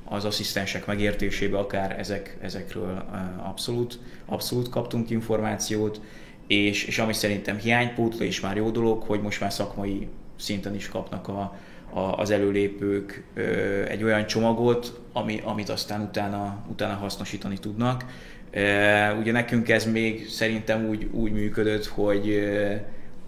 [0.04, 3.06] az asszisztensek megértésébe, akár ezek, ezekről
[3.44, 6.02] abszolút, abszolút kaptunk információt,
[6.48, 10.90] és, és ami szerintem hiánypótló, és már jó dolog, hogy most már szakmai szinten is
[10.90, 11.56] kapnak a,
[11.94, 13.42] a, az előlépők ö,
[13.88, 18.06] egy olyan csomagot, ami, amit aztán utána, utána hasznosítani tudnak.
[18.52, 22.50] E, ugye nekünk ez még szerintem úgy, úgy működött, hogy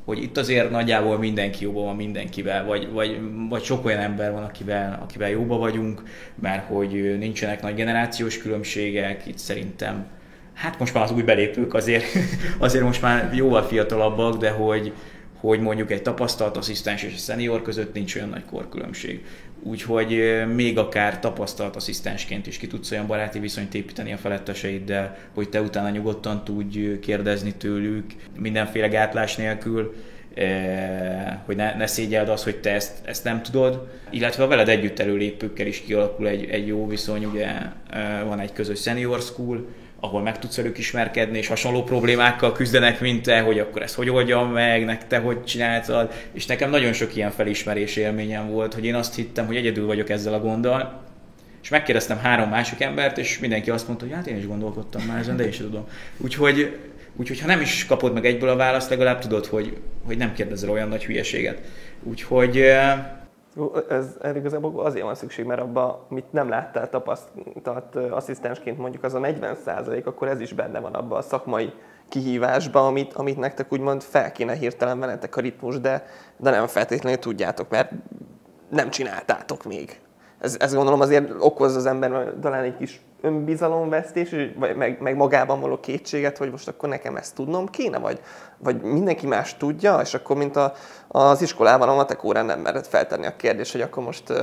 [0.07, 4.43] hogy itt azért nagyjából mindenki jóban van mindenkivel, vagy, vagy, vagy sok olyan ember van,
[4.43, 6.03] akivel, akivel jóba vagyunk,
[6.41, 10.05] mert hogy nincsenek nagy generációs különbségek, itt szerintem
[10.53, 12.03] hát most már az új belépők azért,
[12.57, 14.93] azért most már jóval fiatalabbak, de hogy,
[15.39, 19.25] hogy mondjuk egy tapasztalt asszisztens és a szenior között nincs olyan nagy korkülönbség.
[19.63, 25.49] Úgyhogy még akár tapasztalt asszisztensként is ki tudsz olyan baráti viszonyt építeni a feletteseiddel, hogy
[25.49, 28.05] te utána nyugodtan tudj kérdezni tőlük
[28.37, 29.95] mindenféle gátlás nélkül,
[31.45, 34.99] hogy ne, ne szégyeld az, hogy te ezt, ezt nem tudod, illetve a veled együtt
[34.99, 37.51] előlépőkkel is kialakul egy, egy jó viszony, ugye
[38.25, 39.67] van egy közös senior school,
[39.99, 44.09] ahol meg tudsz velük ismerkedni, és hasonló problémákkal küzdenek, mint te, hogy akkor ezt hogy
[44.09, 48.85] oldjam meg, nek te hogy csináltad, és nekem nagyon sok ilyen felismerés élményem volt, hogy
[48.85, 51.05] én azt hittem, hogy egyedül vagyok ezzel a gonddal,
[51.63, 55.19] és megkérdeztem három másik embert, és mindenki azt mondta, hogy hát én is gondolkodtam már
[55.19, 55.87] ezen, de én sem tudom.
[56.17, 56.77] Úgyhogy,
[57.15, 60.69] úgyhogy ha nem is kapod meg egyből a választ, legalább tudod, hogy, hogy nem kérdezel
[60.69, 61.61] olyan nagy hülyeséget.
[62.03, 62.63] Úgyhogy
[63.89, 69.13] ez, ez igazából azért van szükség, mert abban, amit nem láttál tapasztalt asszisztensként mondjuk az
[69.13, 71.73] a 40 százalék, akkor ez is benne van abban a szakmai
[72.09, 76.05] kihívásban, amit, amit nektek úgymond fel kéne hirtelen venetek a ritmus, de,
[76.37, 77.91] de nem feltétlenül tudjátok, mert
[78.69, 79.99] nem csináltátok még.
[80.39, 85.59] Ez, ez gondolom azért okoz az ember talán egy kis önbizalomvesztés, vagy meg, meg magában
[85.59, 88.19] való kétséget, hogy most akkor nekem ezt tudnom kéne, vagy,
[88.57, 90.73] vagy mindenki más tudja, és akkor mint a,
[91.07, 94.33] az iskolában a matek órán nem mered feltenni a kérdést, hogy akkor most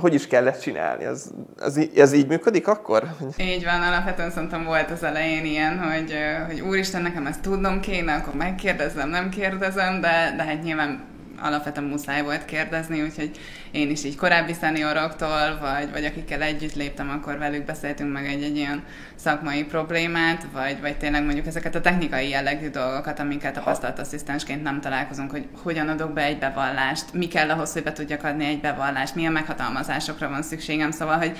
[0.00, 1.04] hogy is kell ezt csinálni?
[1.04, 3.04] Ez, ez, ez így működik akkor?
[3.36, 6.14] Így van, alapvetően szerintem volt az elején ilyen, hogy,
[6.46, 11.86] hogy úristen, nekem ezt tudnom kéne, akkor megkérdezem, nem kérdezem, de, de hát nyilván alapvetően
[11.86, 13.30] muszáj volt kérdezni, úgyhogy
[13.70, 18.56] én is így korábbi szenioroktól, vagy, vagy akikkel együtt léptem, akkor velük beszéltünk meg egy-egy
[18.56, 24.62] ilyen szakmai problémát, vagy, vagy tényleg mondjuk ezeket a technikai jellegű dolgokat, amiket tapasztalt asszisztensként
[24.62, 28.44] nem találkozunk, hogy hogyan adok be egy bevallást, mi kell ahhoz, hogy be tudjak adni
[28.44, 31.38] egy bevallást, milyen meghatalmazásokra van szükségem, szóval, hogy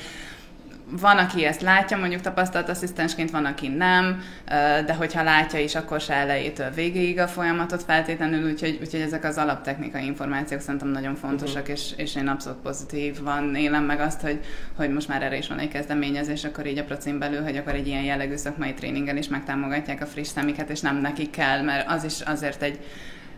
[0.90, 4.22] van, aki ezt látja, mondjuk tapasztalt asszisztensként, van, aki nem,
[4.86, 9.36] de hogyha látja is, akkor se elejétől végéig a folyamatot feltétlenül, úgyhogy, úgyhogy ezek az
[9.36, 11.76] alaptechnikai információk szerintem nagyon fontosak, uh-huh.
[11.76, 14.40] és, és én abszolút pozitív van, élem meg azt, hogy,
[14.76, 17.74] hogy most már erre is van egy kezdeményezés, akkor így a procin belül, hogy akkor
[17.74, 21.90] egy ilyen jellegű szakmai tréningen is megtámogatják a friss szemiket, és nem nekik kell, mert
[21.90, 22.78] az is azért egy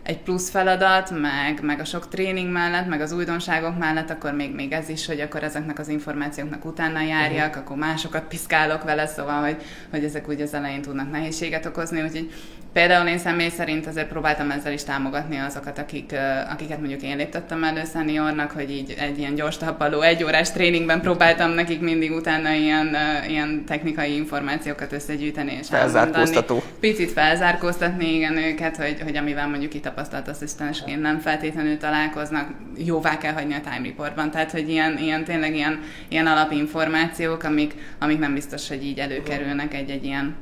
[0.07, 4.55] egy plusz feladat, meg, meg a sok tréning mellett, meg az újdonságok mellett, akkor még,
[4.55, 7.63] még ez is, hogy akkor ezeknek az információknak utána járjak, uh-huh.
[7.63, 9.57] akkor másokat piszkálok vele, szóval, hogy,
[9.89, 12.31] hogy ezek úgy az elején tudnak nehézséget okozni, úgyhogy
[12.73, 16.15] Például én személy szerint azért próbáltam ezzel is támogatni azokat, akik,
[16.49, 21.01] akiket mondjuk én léptettem elő szeniornak, hogy így egy ilyen gyors tappaló, egy órás tréningben
[21.01, 22.95] próbáltam nekik mindig utána ilyen,
[23.27, 26.63] ilyen technikai információkat összegyűjteni és Felzárkóztató.
[26.79, 32.49] Picit felzárkóztatni igen őket, hogy, hogy amivel mondjuk itt tapasztalt asszisztensként nem feltétlenül találkoznak,
[32.85, 34.31] jóvá kell hagyni a time reportban.
[34.31, 39.73] Tehát, hogy ilyen, ilyen tényleg ilyen, ilyen alapinformációk, amik, amik nem biztos, hogy így előkerülnek
[39.73, 40.35] egy-egy ilyen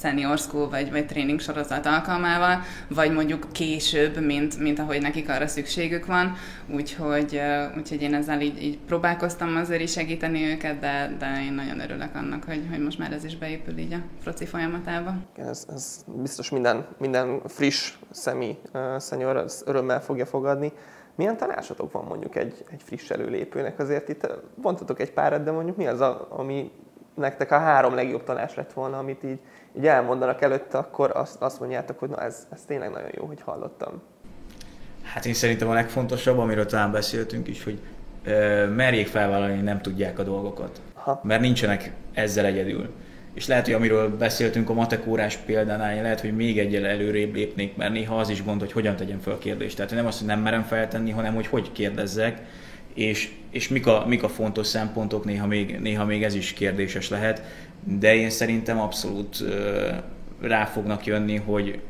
[0.00, 5.46] senior school vagy, vagy tréning sorozat alkalmával, vagy mondjuk később, mint, mint ahogy nekik arra
[5.46, 6.34] szükségük van.
[6.74, 7.40] Úgyhogy,
[7.76, 12.14] úgyhogy én ezzel így, így próbálkoztam azért is segíteni őket, de, de én nagyon örülök
[12.14, 15.14] annak, hogy, hogy most már ez is beépül így a proci folyamatába.
[15.36, 20.72] Ez, ez biztos minden, minden friss szemi uh, senior örömmel fogja fogadni.
[21.16, 23.78] Milyen tanácsatok van mondjuk egy, egy friss előlépőnek?
[23.78, 26.70] Azért itt mondhatok egy párat, de mondjuk mi az, a, ami
[27.14, 29.38] nektek a három legjobb tanács lett volna, amit így,
[29.76, 33.40] így elmondanak előtte, akkor azt, azt mondjátok, hogy na ez, ez tényleg nagyon jó, hogy
[33.40, 34.02] hallottam.
[35.02, 37.78] Hát én szerintem a legfontosabb, amiről talán beszéltünk is, hogy
[38.24, 40.80] ö, merjék felvállalni, nem tudják a dolgokat.
[40.94, 41.20] Ha.
[41.22, 42.92] Mert nincsenek ezzel egyedül.
[43.34, 47.92] És lehet, hogy amiről beszéltünk a matekórás példánál, lehet, hogy még egyel előrébb lépnék, mert
[47.92, 49.76] néha az is gond, hogy hogyan tegyem fel a kérdést.
[49.76, 52.40] Tehát nem azt, hogy nem merem feltenni, hanem hogy hogy kérdezzek,
[52.94, 57.08] és, és mik, a, mik a fontos szempontok, néha még, néha még ez is kérdéses
[57.08, 57.42] lehet,
[57.86, 59.44] de én szerintem abszolút
[60.40, 61.80] rá fognak jönni, hogy,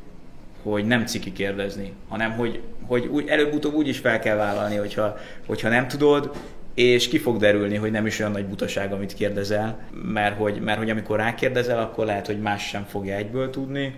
[0.63, 5.17] hogy nem ciki kérdezni, hanem hogy, hogy úgy, előbb-utóbb úgy is fel kell vállalni, hogyha,
[5.47, 6.31] hogyha nem tudod,
[6.75, 9.79] és ki fog derülni, hogy nem is olyan nagy butaság, amit kérdezel,
[10.13, 13.95] mert hogy, mert hogy amikor rákérdezel, akkor lehet, hogy más sem fogja egyből tudni,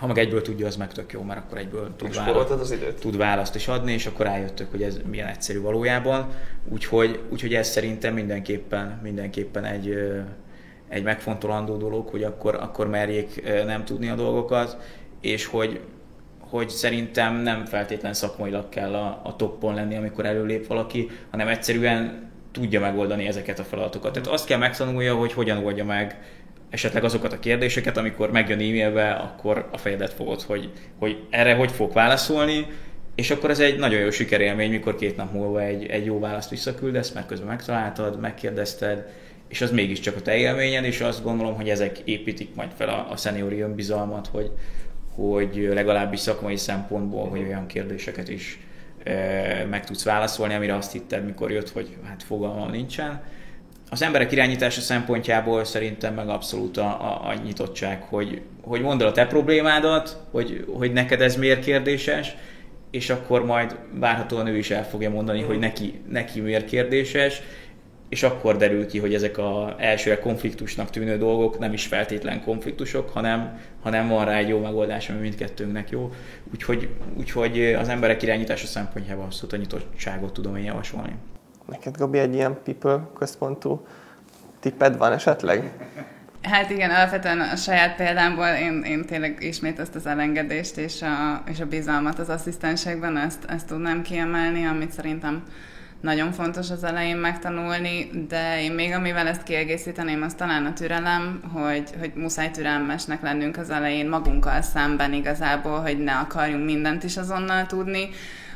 [0.00, 3.00] ha meg egyből tudja, az meg tök jó, mert akkor egyből tud, választ, az időt.
[3.00, 6.26] tud választ is adni, és akkor rájöttök, hogy ez milyen egyszerű valójában.
[6.68, 9.96] Úgyhogy, úgyhogy ez szerintem mindenképpen, mindenképpen egy,
[10.90, 14.76] egy megfontolandó dolog, hogy akkor, akkor merjék nem tudni a dolgokat,
[15.20, 15.80] és hogy,
[16.38, 22.30] hogy szerintem nem feltétlen szakmailag kell a, a toppon lenni, amikor előlép valaki, hanem egyszerűen
[22.52, 24.12] tudja megoldani ezeket a feladatokat.
[24.12, 26.18] Tehát azt kell megtanulja, hogy hogyan oldja meg
[26.70, 31.70] esetleg azokat a kérdéseket, amikor megjön e-mailbe, akkor a fejedet fogod, hogy, hogy erre hogy
[31.70, 32.66] fog válaszolni,
[33.14, 36.50] és akkor ez egy nagyon jó sikerélmény, mikor két nap múlva egy, egy jó választ
[36.50, 39.06] visszaküldesz, mert közben megtaláltad, megkérdezted,
[39.50, 43.06] és az mégiscsak a te élményed, és azt gondolom, hogy ezek építik majd fel a,
[43.10, 44.50] a szeniori önbizalmat, hogy,
[45.14, 48.60] hogy legalábbis szakmai szempontból, hogy olyan kérdéseket is
[49.04, 53.22] e, meg tudsz válaszolni, amire azt hitted, mikor jött, hogy hát fogalmam nincsen.
[53.90, 59.08] Az emberek irányítása szempontjából szerintem meg abszolút a, a, a nyitottság, hogy, hogy mondd el
[59.08, 62.34] a te problémádat, hogy, hogy neked ez miért kérdéses,
[62.90, 67.42] és akkor majd várhatóan ő is el fogja mondani, hogy neki, neki miért kérdéses,
[68.10, 73.10] és akkor derül ki, hogy ezek a elsőre konfliktusnak tűnő dolgok nem is feltétlen konfliktusok,
[73.10, 76.10] hanem, hanem van rá egy jó megoldás, ami mindkettőnknek jó.
[76.52, 81.14] Úgyhogy, úgyhogy az emberek irányítása szempontjából abszolút a nyitottságot tudom én javasolni.
[81.68, 83.86] Neked, Gabi, egy ilyen people központú
[84.60, 85.72] tipped van esetleg?
[86.42, 91.42] Hát igen, alapvetően a saját példámból én, én tényleg ismét ezt az elengedést és a,
[91.50, 95.42] és a bizalmat az asszisztensekben, ezt, ezt tudnám kiemelni, amit szerintem
[96.00, 101.42] nagyon fontos az elején megtanulni, de én még amivel ezt kiegészíteném, az talán a türelem,
[101.52, 107.16] hogy, hogy muszáj türelmesnek lennünk az elején magunkkal szemben igazából, hogy ne akarjunk mindent is
[107.16, 108.08] azonnal tudni,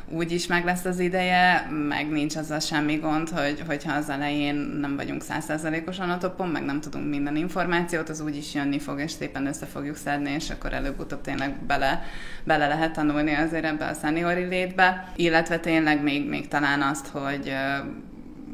[0.08, 4.54] úgy is meg lesz az ideje, meg nincs azzal semmi gond, hogy, hogyha az elején
[4.54, 9.00] nem vagyunk százszerzalékosan a topon, meg nem tudunk minden információt, az úgy is jönni fog,
[9.00, 12.02] és szépen össze fogjuk szedni, és akkor előbb-utóbb tényleg bele,
[12.44, 17.54] bele lehet tanulni azért ebbe a szeniori létbe, illetve tényleg még, még talán azt, hogy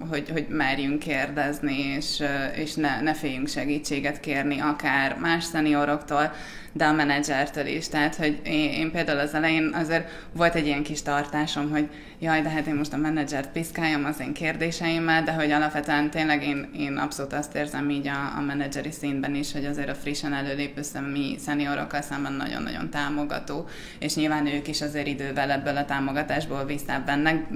[0.08, 2.22] hogy, hogy merjünk kérdezni, és,
[2.54, 6.32] és ne, ne féljünk segítséget kérni, akár más szenioroktól,
[6.72, 7.88] de a menedzsertől is.
[7.88, 12.42] Tehát, hogy én, én például az elején azért volt egy ilyen kis tartásom, hogy jaj,
[12.42, 16.70] de hát én most a menedzsert piszkáljam az én kérdéseimmel, de hogy alapvetően tényleg én,
[16.76, 20.82] én abszolút azt érzem így a, a menedzseri szintben is, hogy azért a frissen előlépő
[21.12, 23.68] mi szeniorokkal szemben nagyon-nagyon támogató,
[23.98, 26.70] és nyilván ők is azért idővel ebből a támogatásból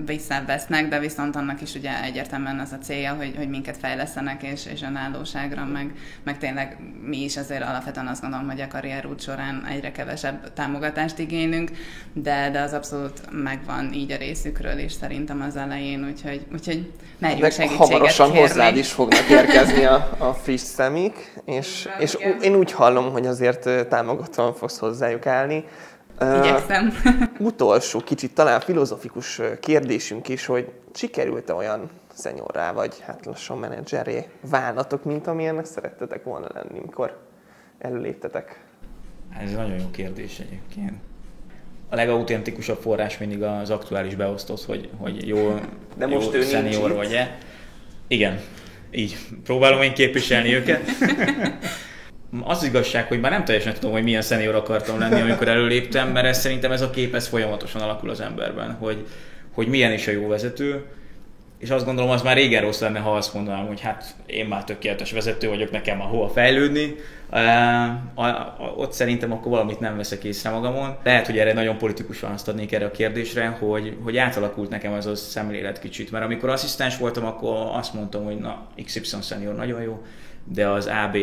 [0.04, 4.66] visszavesznek, de viszont annak is ugye egyértelműen az a célja, hogy, hogy minket fejlesztenek és,
[4.66, 5.92] és önállóságra, meg,
[6.22, 8.68] meg tényleg mi is azért alapvetően azt gondolom, hogy a
[9.04, 11.70] karrierút során egyre kevesebb támogatást igénylünk,
[12.12, 16.92] de, de az abszolút megvan így a részük részükről is szerintem az elején, úgyhogy, úgyhogy
[17.18, 18.48] merjünk segítséget hamarosan kérni.
[18.48, 23.88] hozzád is fognak érkezni a, a friss szemik, és, és én úgy hallom, hogy azért
[23.88, 25.64] támogatóan fogsz hozzájuk állni.
[26.20, 26.92] Igyekszem.
[27.04, 34.28] Uh, utolsó, kicsit talán filozofikus kérdésünk is, hogy sikerült-e olyan szenyorrá, vagy hát lassan menedzseré
[34.50, 37.16] válnatok, mint amilyennek szerettetek volna lenni, mikor
[37.78, 38.63] előléptetek?
[39.42, 40.92] Ez egy nagyon jó kérdés egyébként
[41.94, 45.60] a legautentikusabb forrás mindig az aktuális beosztott, hogy, hogy jó,
[45.96, 47.38] De most jó ő szenior vagy-e.
[48.06, 48.40] Igen,
[48.90, 49.16] így.
[49.44, 50.82] Próbálom én képviselni őket.
[52.42, 56.26] Az igazság, hogy már nem teljesen tudom, hogy milyen szenior akartam lenni, amikor előléptem, mert
[56.26, 59.06] ez, szerintem ez a kép ez folyamatosan alakul az emberben, hogy,
[59.52, 60.84] hogy milyen is a jó vezető,
[61.58, 64.64] és azt gondolom, az már régen rossz lenne, ha azt mondanám, hogy hát én már
[64.64, 66.94] tökéletes vezető vagyok, nekem már hova fejlődni.
[68.76, 70.96] Ott szerintem akkor valamit nem veszek észre magamon.
[71.02, 75.06] Lehet, hogy erre nagyon politikus választ adnék erre a kérdésre, hogy, hogy átalakult nekem ez
[75.06, 76.10] a szemlélet kicsit.
[76.10, 80.02] Mert amikor asszisztens voltam, akkor azt mondtam, hogy na, XY senior nagyon jó,
[80.44, 81.16] de az AB,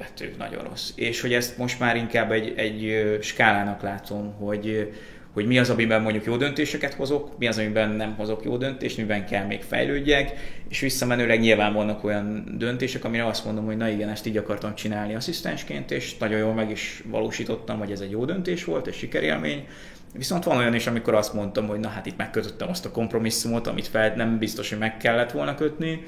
[0.00, 0.90] hát ő nagyon rossz.
[0.94, 4.92] És hogy ezt most már inkább egy, egy skálának látom, hogy
[5.38, 8.96] hogy mi az, amiben mondjuk jó döntéseket hozok, mi az, amiben nem hozok jó döntést,
[8.96, 10.32] miben kell még fejlődjek,
[10.68, 14.74] és visszamenőleg nyilván vannak olyan döntések, amire azt mondom, hogy na igen, ezt így akartam
[14.74, 18.96] csinálni asszisztensként, és nagyon jól meg is valósítottam, hogy ez egy jó döntés volt, és
[18.96, 19.66] sikerélmény,
[20.12, 23.66] Viszont van olyan is, amikor azt mondtam, hogy na hát itt megkötöttem azt a kompromisszumot,
[23.66, 26.02] amit fel nem biztos, hogy meg kellett volna kötni,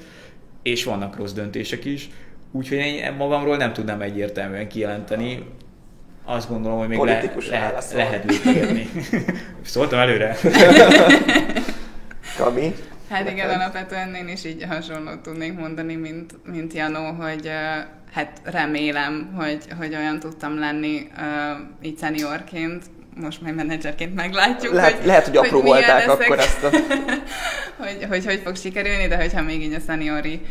[0.63, 2.09] és vannak rossz döntések is.
[2.51, 5.45] Úgyhogy én magamról nem tudnám egyértelműen kijelenteni
[6.31, 8.89] azt gondolom, hogy még le, lehet, lehet lépni.
[9.65, 10.37] Szóltam előre?
[12.37, 12.75] Kami?
[13.09, 17.49] Hát igen, alapvetően én is így hasonlót tudnék mondani, mint, mint Janó, hogy
[18.13, 22.83] hát remélem, hogy, hogy olyan tudtam lenni uh, így seniorként,
[23.15, 26.69] most majd menedzserként meglátjuk, lehet, hogy, lehet, hogy apró hogy volták akkor ezt a...
[27.83, 30.41] hogy, hogy hogy fog sikerülni, de hogyha még így a seniori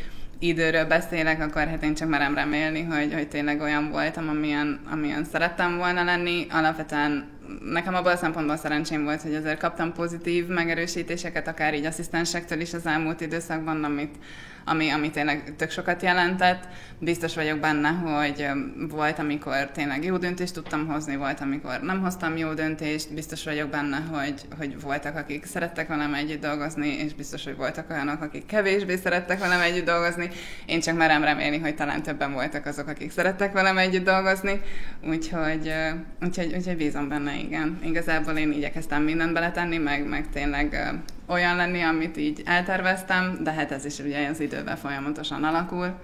[0.41, 5.25] időről beszélek, akkor hát én csak merem remélni, hogy, hogy tényleg olyan voltam, amilyen, amilyen
[5.25, 6.47] szerettem volna lenni.
[6.51, 7.29] Alapvetően
[7.65, 12.75] nekem abban a szempontból szerencsém volt, hogy azért kaptam pozitív megerősítéseket, akár így asszisztensektől is
[12.75, 14.15] az elmúlt időszakban, amit,
[14.65, 16.69] ami, ami tényleg tök sokat jelentett.
[16.99, 18.49] Biztos vagyok benne, hogy
[18.89, 23.69] volt, amikor tényleg jó döntést tudtam hozni, volt, amikor nem hoztam jó döntést, biztos vagyok
[23.69, 28.47] benne, hogy, hogy voltak, akik szerettek velem együtt dolgozni, és biztos, hogy voltak olyanok, akik
[28.47, 30.29] kevésbé szerettek velem együtt dolgozni.
[30.67, 34.61] Én csak merem remélni, hogy talán többen voltak azok, akik szerettek velem együtt dolgozni,
[35.05, 35.73] úgyhogy,
[36.23, 37.79] úgyhogy, úgyhogy bízom benne, igen.
[37.85, 41.01] Igazából én igyekeztem mindent beletenni, meg, meg tényleg
[41.31, 45.95] olyan lenni, amit így elterveztem, de hát ez is ugye az időben folyamatosan alakul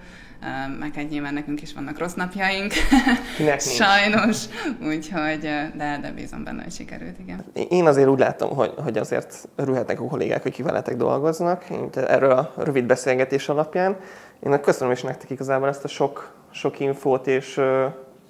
[0.79, 2.73] meg egy nyilván nekünk is vannak rossz napjaink.
[3.57, 4.45] Sajnos,
[4.81, 5.39] úgyhogy,
[5.75, 7.45] de, de bízom benne, hogy sikerült, igen.
[7.69, 12.53] Én azért úgy látom, hogy, hogy azért örülhetnek a kollégák, hogy veletek dolgoznak, erről a
[12.57, 13.97] rövid beszélgetés alapján.
[14.39, 17.61] Én köszönöm is nektek igazából ezt a sok, sok infót és,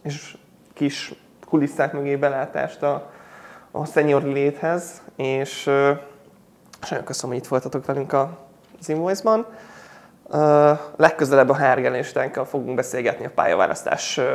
[0.04, 0.38] és
[0.74, 1.14] kis
[1.48, 3.12] kulisszák mögé belátást a,
[3.72, 5.70] a senior léthez, és
[6.82, 9.46] és nagyon köszönöm, hogy itt voltatok velünk az Invoice-ban.
[10.24, 14.26] Uh, legközelebb a Hergeléstánkkal fogunk beszélgetni a pályaválasztás uh,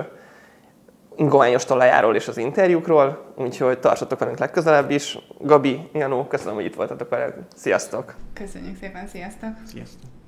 [1.16, 5.18] ingoványos talajáról és az interjúkról, úgyhogy tartsatok velünk legközelebb is.
[5.40, 7.34] Gabi, Janó, köszönöm, hogy itt voltatok velünk.
[7.56, 8.14] Sziasztok!
[8.34, 9.50] Köszönjük szépen, sziasztok!
[9.66, 10.21] Sziasztok!